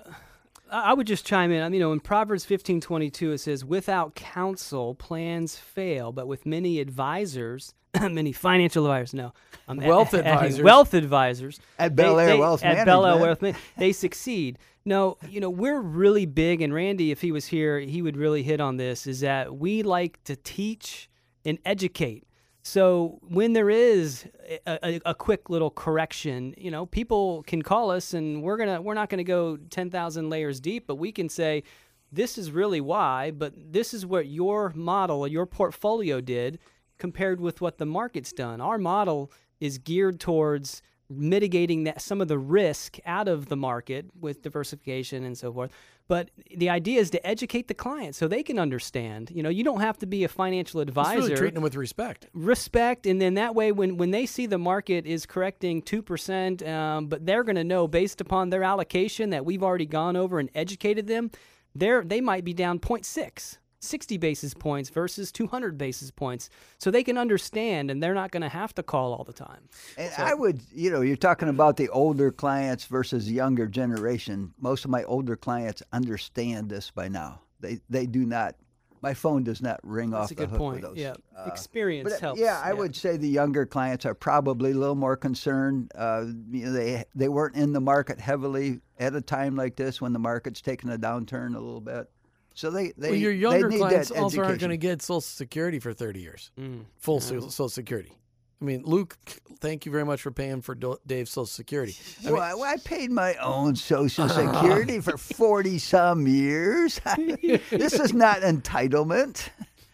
[0.69, 1.61] I I would just chime in.
[1.63, 6.11] I mean, you know, in Proverbs fifteen twenty two, it says, "Without counsel, plans fail,
[6.11, 9.31] but with many advisors, many financial advisors, no,
[9.69, 10.61] um, Wealth advisors.
[10.61, 13.21] wealth advisors At they- Belleaire they- Wealth at Belleaire Management.
[13.21, 14.59] Wealth, Man- they succeed.
[14.83, 18.43] No, you know, we're really big, and Randy, if he was here, he would really
[18.43, 19.07] hit on this.
[19.07, 21.09] Is that we like to teach
[21.47, 22.25] and educate.
[22.61, 24.25] So when there is
[24.67, 28.81] a, a, a quick little correction, you know, people can call us, and we're gonna
[28.81, 31.63] we're not gonna go ten thousand layers deep, but we can say,
[32.11, 36.59] this is really why, but this is what your model, your portfolio did
[36.97, 38.59] compared with what the market's done.
[38.59, 44.05] Our model is geared towards mitigating that some of the risk out of the market
[44.19, 45.71] with diversification and so forth.
[46.09, 49.31] But the idea is to educate the client so they can understand.
[49.33, 52.27] You know, you don't have to be a financial advisor really treating them with respect.
[52.33, 57.07] respect and then that way when, when they see the market is correcting 2% um,
[57.07, 60.49] but they're going to know based upon their allocation that we've already gone over and
[60.55, 61.31] educated them
[61.75, 67.03] they're, they might be down 0.6 60 basis points versus 200 basis points so they
[67.03, 69.69] can understand and they're not going to have to call all the time.
[69.97, 74.53] And I would, you know, you're talking about the older clients versus younger generation.
[74.59, 77.41] Most of my older clients understand this by now.
[77.59, 78.55] They they do not.
[79.03, 80.81] My phone does not ring That's off a the good hook point.
[80.81, 80.97] those.
[80.97, 81.13] Yeah.
[81.37, 82.41] Uh, Experience but, uh, helps.
[82.41, 85.91] Yeah, I would say the younger clients are probably a little more concerned.
[85.95, 90.01] Uh, you know, they they weren't in the market heavily at a time like this
[90.01, 92.09] when the market's taking a downturn a little bit.
[92.57, 95.03] So they they well, your they younger need clients that also aren't going to get
[95.03, 96.85] Social Security for 30 years, Mm.
[96.97, 98.13] full so- Social Security.
[98.59, 99.15] I mean, Luke,
[99.59, 100.73] thank you very much for paying for
[101.05, 101.95] Dave's Social Security.
[102.21, 106.99] I mean, well, I paid my own Social Security for 40 some years.
[107.69, 109.49] this is not entitlement.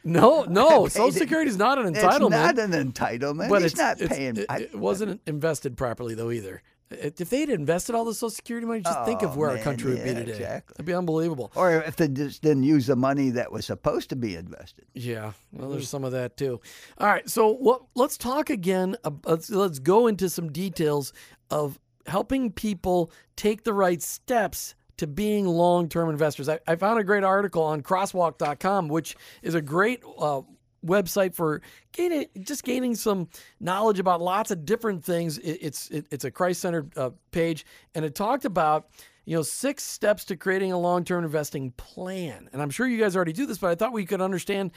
[0.05, 1.11] no, no, Social.
[1.11, 1.97] Security is not an entitlement.
[1.97, 2.29] It's entitlement.
[2.29, 3.49] not an entitlement.
[3.49, 4.37] but He's it's not it's- paying.
[4.37, 6.63] It, it wasn't invested properly though either.
[6.93, 9.55] If they had invested all the Social Security money, just think of Oh, where our
[9.55, 10.31] man, country would be today.
[10.31, 10.75] exactly.
[10.75, 11.51] It'd be unbelievable.
[11.55, 14.85] or if they just didn't use the money that was supposed to be invested.
[14.93, 16.61] Yeah, well, there's some of that too.
[16.97, 17.83] All right, so what?
[17.95, 18.95] Let's talk again.
[19.25, 21.13] Let's, let's go into some details
[21.49, 26.47] of helping people take the right steps to being long-term investors.
[26.47, 30.41] I, I found a great article on Crosswalk.com, which is a great uh,
[30.85, 33.27] website for gaining just gaining some
[33.59, 35.37] knowledge about lots of different things.
[35.39, 37.65] It, it's it, it's a Christ-centered uh, page,
[37.95, 38.89] and it talked about
[39.25, 42.49] you know six steps to creating a long-term investing plan.
[42.53, 44.71] And I'm sure you guys already do this, but I thought we could understand.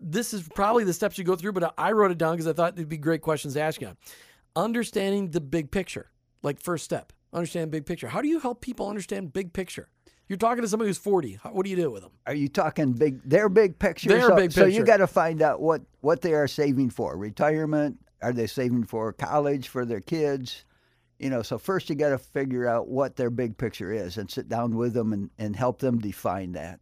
[0.00, 2.52] This is probably the steps you go through, but I wrote it down because I
[2.52, 3.96] thought it'd be great questions to ask you.
[4.54, 6.10] Understanding the big picture,
[6.42, 7.12] like first step.
[7.32, 8.08] Understand big picture.
[8.08, 9.88] How do you help people understand big picture?
[10.28, 11.40] You're talking to somebody who's 40.
[11.50, 12.12] What do you do with them?
[12.26, 13.20] Are you talking big?
[13.22, 14.08] Their big picture.
[14.08, 17.16] Their so, big So you got to find out what what they are saving for.
[17.16, 17.98] Retirement?
[18.22, 20.64] Are they saving for college for their kids?
[21.18, 21.42] You know.
[21.42, 24.76] So first you got to figure out what their big picture is and sit down
[24.76, 26.80] with them and, and help them define that.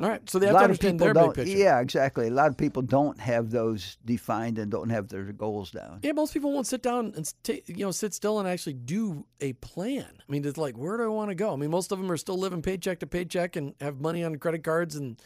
[0.00, 1.34] All right, so they a have to lot of understand people their big don't.
[1.34, 1.58] picture.
[1.58, 2.28] Yeah, exactly.
[2.28, 5.98] A lot of people don't have those defined and don't have their goals down.
[6.02, 7.32] Yeah, most people won't sit down and
[7.66, 10.06] you know sit still and actually do a plan.
[10.06, 11.52] I mean, it's like where do I want to go?
[11.52, 14.36] I mean, most of them are still living paycheck to paycheck and have money on
[14.36, 15.20] credit cards and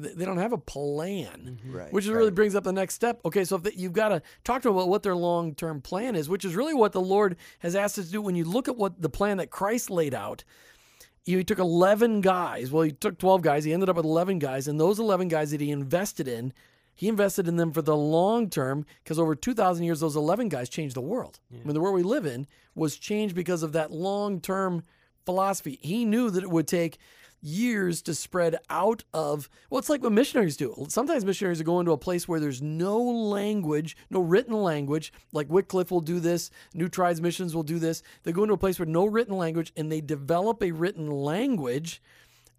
[0.00, 1.76] th- they don't have a plan, mm-hmm.
[1.76, 3.20] Right, which is really brings up the next step.
[3.24, 5.80] Okay, so if they, you've got to talk to them about what their long term
[5.80, 8.22] plan is, which is really what the Lord has asked us to do.
[8.22, 10.44] When you look at what the plan that Christ laid out,
[11.24, 12.70] he took 11 guys.
[12.70, 13.64] Well, he took 12 guys.
[13.64, 14.68] He ended up with 11 guys.
[14.68, 16.52] And those 11 guys that he invested in,
[16.94, 20.68] he invested in them for the long term because over 2,000 years, those 11 guys
[20.68, 21.38] changed the world.
[21.52, 24.82] I mean, the world we live in was changed because of that long term
[25.24, 25.78] philosophy.
[25.80, 26.98] He knew that it would take
[27.42, 30.86] years to spread out of well it's like what missionaries do.
[30.88, 35.50] Sometimes missionaries are going to a place where there's no language no written language like
[35.50, 38.02] wycliffe will do this new tribes missions will do this.
[38.22, 42.00] They go into a place with no written language and they develop a written language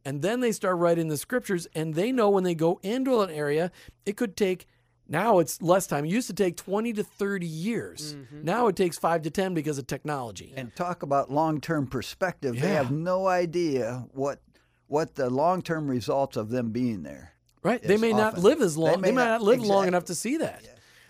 [0.05, 3.29] and then they start writing the scriptures and they know when they go into an
[3.29, 3.71] area
[4.05, 4.67] it could take
[5.07, 6.05] now it's less time.
[6.05, 8.15] It used to take 20 to 30 years.
[8.15, 8.43] Mm-hmm.
[8.45, 10.53] Now it takes 5 to 10 because of technology.
[10.55, 12.59] And talk about long-term perspective.
[12.59, 14.39] They have no idea what
[14.87, 17.33] what the long-term results of them being there.
[17.63, 17.81] Right.
[17.81, 18.91] They may not live as long.
[18.91, 20.63] They may may, not- not, live long enough to see that.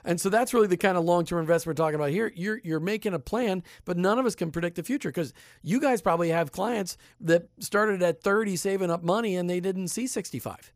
[0.06, 2.32] And so that's really the kind of long-term investment we're talking about here.
[2.36, 5.80] You're you're making a plan, but none of us can predict the future because you
[5.80, 10.08] guys probably have clients that started at 30 saving up money and they didn't see
[10.08, 10.74] 65.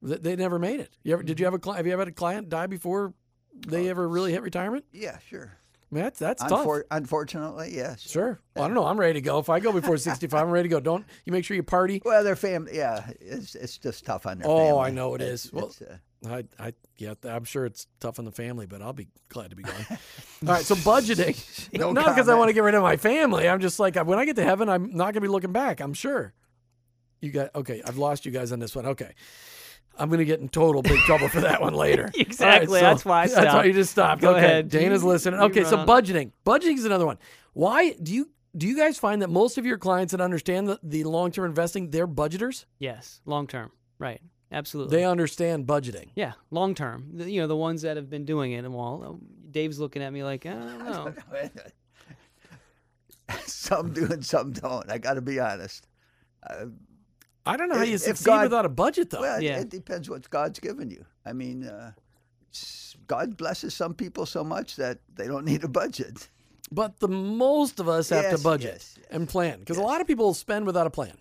[0.00, 0.96] They, they never made it.
[1.02, 1.54] You ever, did you mm-hmm.
[1.54, 3.14] have a have you ever had a client die before
[3.66, 4.84] they oh, ever really hit retirement?
[4.92, 5.57] Yeah, sure.
[5.90, 6.66] That's that's tough.
[6.90, 8.00] Unfortunately, yes.
[8.02, 8.38] Sure.
[8.54, 8.84] Well, I don't know.
[8.86, 9.38] I'm ready to go.
[9.38, 10.80] If I go before 65, I'm ready to go.
[10.80, 12.02] Don't you make sure you party.
[12.04, 14.80] Well, their family, yeah, it's it's just tough on their Oh, family.
[14.80, 15.96] I know it It's- Well, it's, uh,
[16.28, 19.56] I, I, yeah, I'm sure it's tough on the family, but I'll be glad to
[19.56, 19.86] be gone.
[19.90, 19.96] All
[20.48, 21.36] right, so budgeting.
[21.78, 23.48] No not because I want to get rid of my family.
[23.48, 25.80] I'm just like when I get to heaven, I'm not going to be looking back.
[25.80, 26.34] I'm sure.
[27.20, 27.82] You got okay.
[27.86, 28.84] I've lost you guys on this one.
[28.86, 29.12] Okay.
[29.98, 32.10] I'm going to get in total big trouble for that one later.
[32.18, 34.20] Exactly, that's why I That's why you just stopped.
[34.22, 34.38] Go okay.
[34.44, 34.68] ahead.
[34.68, 35.40] Dana's You- listening.
[35.40, 36.32] you Okay, so budgeting.
[36.46, 37.18] Budgeting is another one.
[37.52, 40.78] Why do you do you guys find that most of your clients that understand the,
[40.82, 42.64] the long term investing, they're budgeters?
[42.78, 43.70] Yes, long term.
[43.98, 44.20] Right.
[44.50, 44.96] Absolutely.
[44.96, 46.08] They understand budgeting.
[46.14, 47.10] yeah, long term.
[47.14, 48.64] You know, the ones that have been doing it.
[48.64, 51.14] And well, uh, Dave's looking at me like, I don't know.
[53.46, 54.90] some do and some don't.
[54.90, 55.86] I got to be honest.
[57.48, 59.20] I don't know how you if succeed God- without a budget, though.
[59.20, 59.60] Well, it- Yeah.
[59.60, 61.04] it depends what God's given you.
[61.24, 61.92] I mean, uh,
[63.06, 66.28] God blesses some people so much that they don't need a budget.
[66.70, 70.00] But the most of us have to budget yes, yes, and plan because a lot
[70.02, 71.16] of people spend without a plan,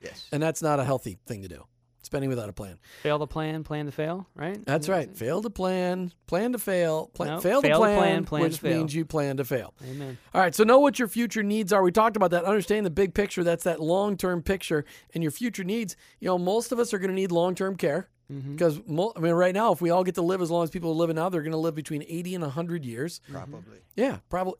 [0.00, 0.28] Yes.
[0.30, 1.64] and that's not a healthy thing to do.
[2.02, 2.78] Spending without a plan.
[3.02, 4.26] Fail to plan, plan to fail.
[4.34, 4.64] Right.
[4.66, 5.14] That's right.
[5.16, 8.40] Fail to plan, plan to fail, plan, No, fail, fail to to plan, plan, plan
[8.40, 8.78] to which fail.
[8.78, 9.72] means you plan to fail.
[9.88, 10.18] Amen.
[10.34, 10.54] All right.
[10.54, 11.82] So know what your future needs are.
[11.82, 12.44] We talked about that.
[12.44, 13.44] Understand the big picture.
[13.44, 14.84] That's that long term picture
[15.14, 15.96] and your future needs.
[16.18, 18.08] You know, most of us are going to need long term care.
[18.32, 18.52] Mm-hmm.
[18.52, 20.70] Because mo- I mean, right now, if we all get to live as long as
[20.70, 23.20] people are living now, they're going to live between eighty and hundred years.
[23.30, 23.78] Probably.
[23.94, 24.54] Yeah, probably.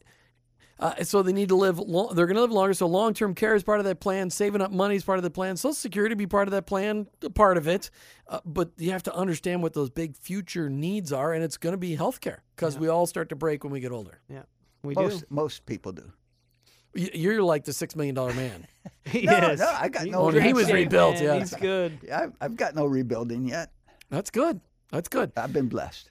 [0.82, 1.78] Uh, so they need to live.
[1.78, 2.74] Lo- they're going to live longer.
[2.74, 4.30] So long term care is part of that plan.
[4.30, 5.56] Saving up money is part of the plan.
[5.56, 7.06] Social Security be part of that plan.
[7.34, 7.88] Part of it.
[8.28, 11.72] Uh, but you have to understand what those big future needs are, and it's going
[11.72, 14.20] to be healthcare because we all start to break when we get older.
[14.28, 14.42] Yeah,
[14.82, 15.26] we Most do.
[15.30, 16.10] most people do.
[16.94, 18.66] Y- You're like the six million dollar man.
[19.12, 19.58] yes.
[19.60, 21.38] no, I got He- no Oh, he was rebuilt, man, yeah.
[21.38, 21.98] he's good.
[22.12, 23.70] I've, I've got no rebuilding yet.
[24.10, 24.60] That's good.
[24.90, 25.32] That's good.
[25.36, 26.10] I've been blessed.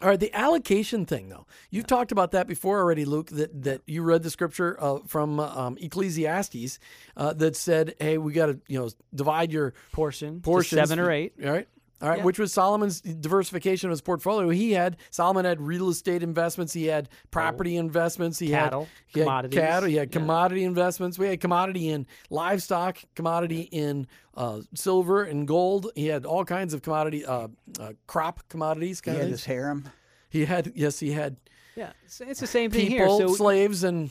[0.00, 1.46] All right, the allocation thing, though.
[1.70, 3.30] You've talked about that before already, Luke.
[3.30, 6.78] That that you read the scripture uh, from um, Ecclesiastes
[7.16, 11.00] uh, that said, "Hey, we got to you know divide your Portion, to portions, seven
[11.00, 11.32] or eight.
[11.44, 11.66] All right,
[12.00, 12.18] all right.
[12.18, 12.24] Yeah.
[12.24, 14.48] Which was Solomon's diversification of his portfolio.
[14.50, 16.72] He had Solomon had real estate investments.
[16.72, 18.38] He had property investments.
[18.38, 19.58] He Cattle, had he had commodities.
[19.58, 19.88] cattle.
[19.88, 20.20] He had Yeah.
[20.20, 21.18] commodity investments.
[21.18, 25.90] We had commodity in livestock, commodity in uh, silver and gold.
[25.96, 27.48] He had all kinds of commodity uh,
[27.80, 28.98] uh, crop commodities.
[29.00, 29.88] He Kind had of his harem.
[30.30, 31.36] He had yes, he had
[31.74, 33.28] Yeah, it's, it's the same thing people, here.
[33.28, 34.10] So slaves, and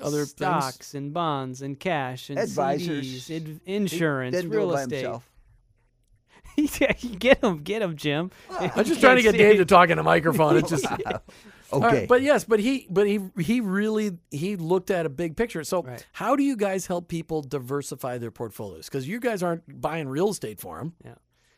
[0.00, 0.30] other things.
[0.30, 3.06] stocks and bonds and cash and Advisors.
[3.06, 4.96] CDs, id- insurance, didn't real do it by estate.
[4.96, 5.30] himself.
[6.80, 8.30] yeah, get him, get him, Jim.
[8.50, 10.56] I'm just trying to get Dave to talk in a microphone.
[10.56, 10.86] It's just
[11.70, 11.84] Okay.
[11.86, 15.36] All right, but yes, but he but he he really he looked at a big
[15.36, 15.62] picture.
[15.64, 16.06] So Right.
[16.12, 18.86] how do you guys help people diversify their portfolios?
[18.86, 20.94] Because you guys aren't buying real estate for them.
[21.04, 21.14] Yeah.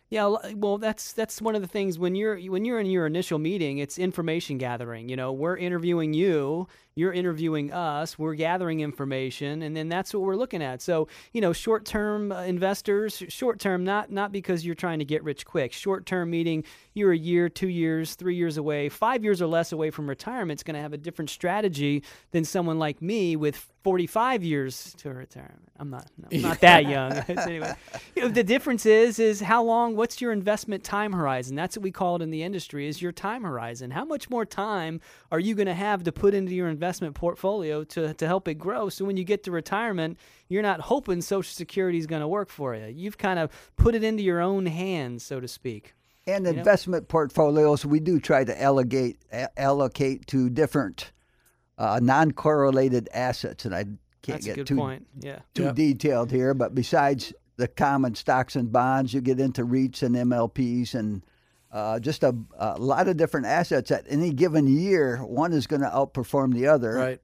[0.08, 3.38] Yeah, well, that's that's one of the things when you're when you're in your initial
[3.38, 5.08] meeting, it's information gathering.
[5.08, 6.66] You know, we're interviewing you,
[7.00, 10.82] you're interviewing us, we're gathering information, and then that's what we're looking at.
[10.82, 15.46] So, you know, short-term uh, investors, short-term not not because you're trying to get rich
[15.46, 15.72] quick.
[15.72, 19.90] Short-term meaning you're a year, two years, three years away, five years or less away
[19.90, 20.56] from retirement.
[20.56, 25.10] It's going to have a different strategy than someone like me with 45 years to
[25.10, 25.70] retirement.
[25.78, 27.12] I'm not no, I'm not that young.
[27.28, 27.72] anyway,
[28.14, 29.96] you know, the difference is is how long.
[29.96, 31.56] What's your investment time horizon?
[31.56, 32.86] That's what we call it in the industry.
[32.86, 33.90] Is your time horizon?
[33.90, 35.00] How much more time
[35.32, 38.54] are you going to have to put into your investment portfolio to to help it
[38.54, 38.88] grow?
[38.88, 40.18] So when you get to retirement,
[40.48, 42.86] you're not hoping Social Security is going to work for you.
[42.86, 45.94] You've kind of put it into your own hands, so to speak.
[46.26, 49.18] And investment portfolios, we do try to allocate
[49.56, 51.12] allocate to different
[51.78, 53.84] uh, non-correlated assets, and I
[54.22, 55.06] can't That's get too point.
[55.18, 55.40] Yeah.
[55.54, 55.74] too Yep.
[55.74, 56.54] detailed here.
[56.54, 61.24] But besides the common stocks and bonds, you get into REITs and MLPs and
[61.72, 63.90] uh, just a, a lot of different assets.
[63.90, 66.94] At any given year, one is going to outperform the other.
[66.94, 67.20] Right.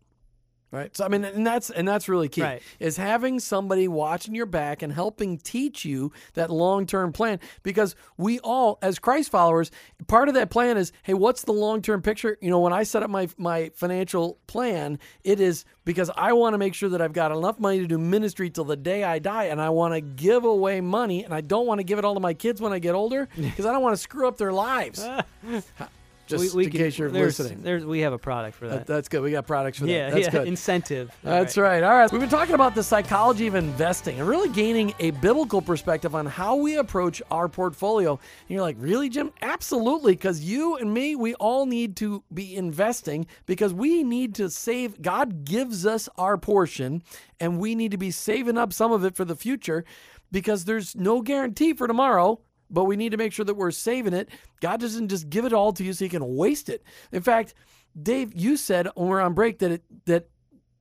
[0.76, 0.94] Right.
[0.94, 2.42] So I mean and that's and that's really key.
[2.42, 2.62] Right.
[2.78, 8.38] Is having somebody watching your back and helping teach you that long-term plan because we
[8.40, 9.70] all as Christ followers,
[10.06, 12.36] part of that plan is, hey, what's the long-term picture?
[12.42, 16.52] You know, when I set up my my financial plan, it is because I want
[16.52, 19.18] to make sure that I've got enough money to do ministry till the day I
[19.18, 22.04] die and I want to give away money and I don't want to give it
[22.04, 24.36] all to my kids when I get older because I don't want to screw up
[24.36, 25.06] their lives.
[26.26, 27.62] Just in can- case you're there's, listening.
[27.62, 28.86] There's, we have a product for that.
[28.86, 29.22] That- that's good.
[29.22, 29.92] We got products for that.
[29.92, 30.30] yeah, That's yeah.
[30.30, 30.48] good.
[30.48, 31.10] Incentive.
[31.22, 31.82] That's right.
[31.82, 32.10] All right.
[32.10, 36.26] We've been talking about the psychology of investing and really gaining a biblical perspective on
[36.26, 38.12] how we approach our portfolio.
[38.12, 39.32] And you're like, really, Jim?
[39.42, 40.12] Absolutely.
[40.12, 45.00] Because you and me, we all need to be investing because we need to save.
[45.02, 47.02] God gives us our portion
[47.40, 49.84] and we need to be saving up some of it for the future
[50.32, 52.40] because there's no guarantee for tomorrow
[52.70, 54.28] but we need to make sure that we're saving it.
[54.60, 56.82] God doesn't just give it all to you so you can waste it.
[57.12, 57.54] In fact,
[58.00, 60.28] Dave, you said when we are on break that it, that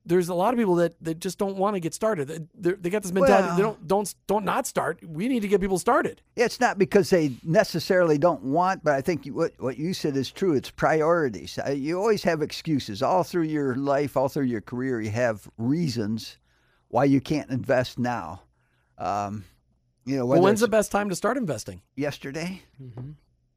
[0.06, 2.48] there's a lot of people that, that just don't want to get started.
[2.54, 3.56] They, they got this mentality.
[3.56, 5.00] they don't don't don't not start.
[5.06, 6.22] We need to get people started.
[6.36, 10.30] It's not because they necessarily don't want, but I think what what you said is
[10.30, 10.54] true.
[10.54, 11.58] It's priorities.
[11.74, 15.00] You always have excuses all through your life, all through your career.
[15.00, 16.38] You have reasons
[16.88, 18.42] why you can't invest now.
[18.98, 19.44] Um,
[20.06, 21.82] you know, Well, when's the best time to start investing?
[21.96, 22.62] yesterday?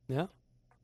[0.10, 0.26] Yeah.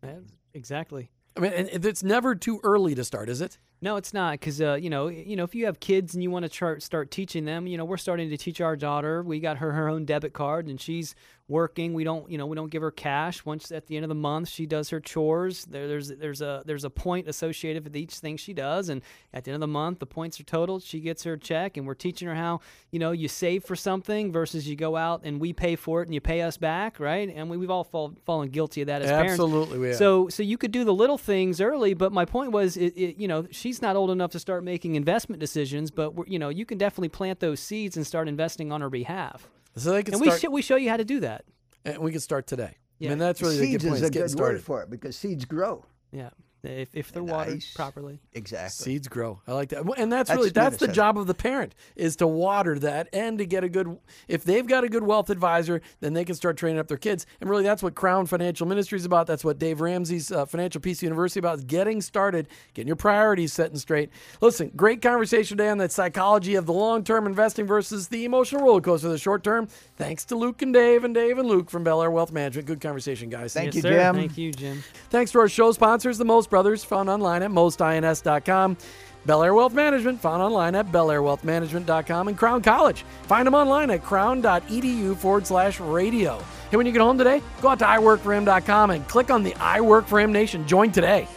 [0.03, 0.19] Yeah,
[0.53, 1.09] exactly.
[1.35, 3.57] I mean, and it's never too early to start, is it?
[3.81, 6.31] No, it's not because uh, you know, you know, if you have kids and you
[6.31, 9.21] want to chart, start teaching them, you know, we're starting to teach our daughter.
[9.21, 11.13] We got her her own debit card, and she's
[11.47, 11.93] working.
[11.93, 13.45] We don't, you know, we don't give her cash.
[13.45, 15.65] Once at the end of the month, she does her chores.
[15.65, 19.01] There, there's there's a there's a point associated with each thing she does, and
[19.33, 20.83] at the end of the month, the points are totaled.
[20.83, 24.31] She gets her check, and we're teaching her how, you know, you save for something
[24.31, 27.31] versus you go out and we pay for it and you pay us back, right?
[27.33, 29.33] And we, we've all fall, fallen guilty of that as parents.
[29.33, 29.97] Absolutely, we have.
[29.97, 33.17] So so you could do the little things early, but my point was, it, it,
[33.17, 36.49] you know, she's not old enough to start making investment decisions, but we're, you know,
[36.49, 39.47] you can definitely plant those seeds and start investing on her behalf.
[39.77, 40.41] So they can And we start.
[40.41, 41.45] show we show you how to do that.
[41.83, 42.63] and we can start today.
[42.73, 43.09] I Yeah.
[43.09, 43.93] mean, that's really the good point.
[43.95, 44.53] is is a getting good started.
[44.55, 45.85] word for it because seeds grow.
[46.11, 46.29] Yeah.
[46.65, 48.19] If, if they're watered properly.
[48.33, 48.83] Exactly.
[48.83, 49.41] Seeds grow.
[49.47, 49.83] I like that.
[49.97, 50.93] And that's, That's really that's the Minnesota.
[50.93, 53.97] job of the parent is to water that and to get a good
[54.27, 57.25] if they've got a good wealth advisor, then they can start training up their kids.
[57.41, 59.27] And really that's what Crown Financial Ministry is about.
[59.27, 63.53] That's what Dave Ramsey's uh, Financial Peace University about is getting started, getting your priorities
[63.53, 64.09] set and straight.
[64.41, 68.81] Listen, great conversation today on the psychology of the long-term investing versus the emotional roller
[68.81, 69.67] coaster of the short term.
[69.97, 72.67] Thanks to Luke and Dave and Dave and Luke from Belleaire Wealth Management.
[72.67, 73.53] Good conversation, guys.
[73.53, 73.89] Thank yes, you, sir.
[73.91, 74.15] Jim.
[74.15, 74.83] Thank you, Jim.
[75.09, 78.77] Thanks to our show sponsors, the Most Brothers, found online at mostins.com.
[79.25, 82.29] Belleaire Wealth Management, found online at belleairewealthmanagement.com.
[82.29, 86.39] And Crown College, find them online at crown.edu forward slash radio.
[86.71, 89.81] Hey, when you get home today, go out to iworkforhim.com and click on the I
[89.81, 90.65] Work For Him Nation.
[90.65, 91.27] Join today.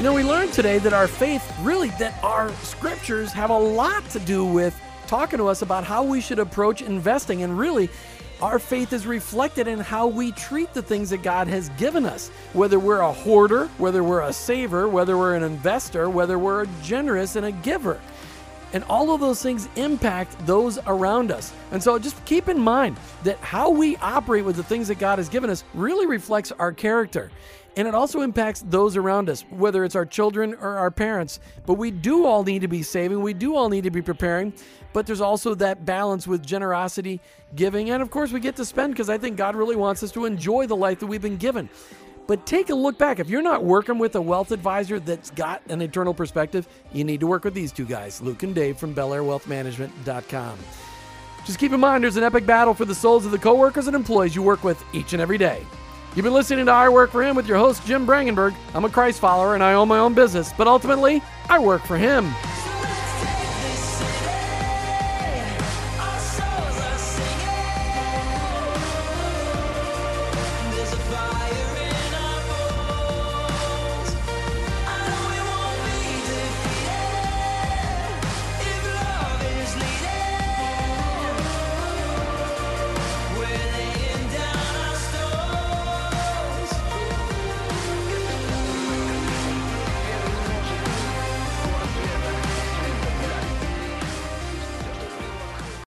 [0.00, 4.02] You know, we learned today that our faith, really, that our scriptures have a lot
[4.08, 4.74] to do with
[5.06, 7.42] talking to us about how we should approach investing.
[7.42, 7.90] And really,
[8.40, 12.30] our faith is reflected in how we treat the things that God has given us.
[12.54, 16.68] Whether we're a hoarder, whether we're a saver, whether we're an investor, whether we're a
[16.82, 18.00] generous and a giver.
[18.72, 21.52] And all of those things impact those around us.
[21.72, 25.18] And so just keep in mind that how we operate with the things that God
[25.18, 27.30] has given us really reflects our character.
[27.76, 31.40] And it also impacts those around us, whether it's our children or our parents.
[31.66, 34.52] But we do all need to be saving, we do all need to be preparing.
[34.92, 37.20] But there's also that balance with generosity,
[37.54, 40.10] giving, and of course, we get to spend because I think God really wants us
[40.12, 41.68] to enjoy the life that we've been given.
[42.30, 43.18] But take a look back.
[43.18, 47.18] If you're not working with a wealth advisor that's got an eternal perspective, you need
[47.18, 50.58] to work with these two guys, Luke and Dave from BelleaireWealthManagement.com.
[51.44, 53.96] Just keep in mind there's an epic battle for the souls of the coworkers and
[53.96, 55.66] employees you work with each and every day.
[56.14, 58.54] You've been listening to I Work for Him with your host, Jim Brangenberg.
[58.74, 61.98] I'm a Christ follower and I own my own business, but ultimately, I work for
[61.98, 62.32] Him.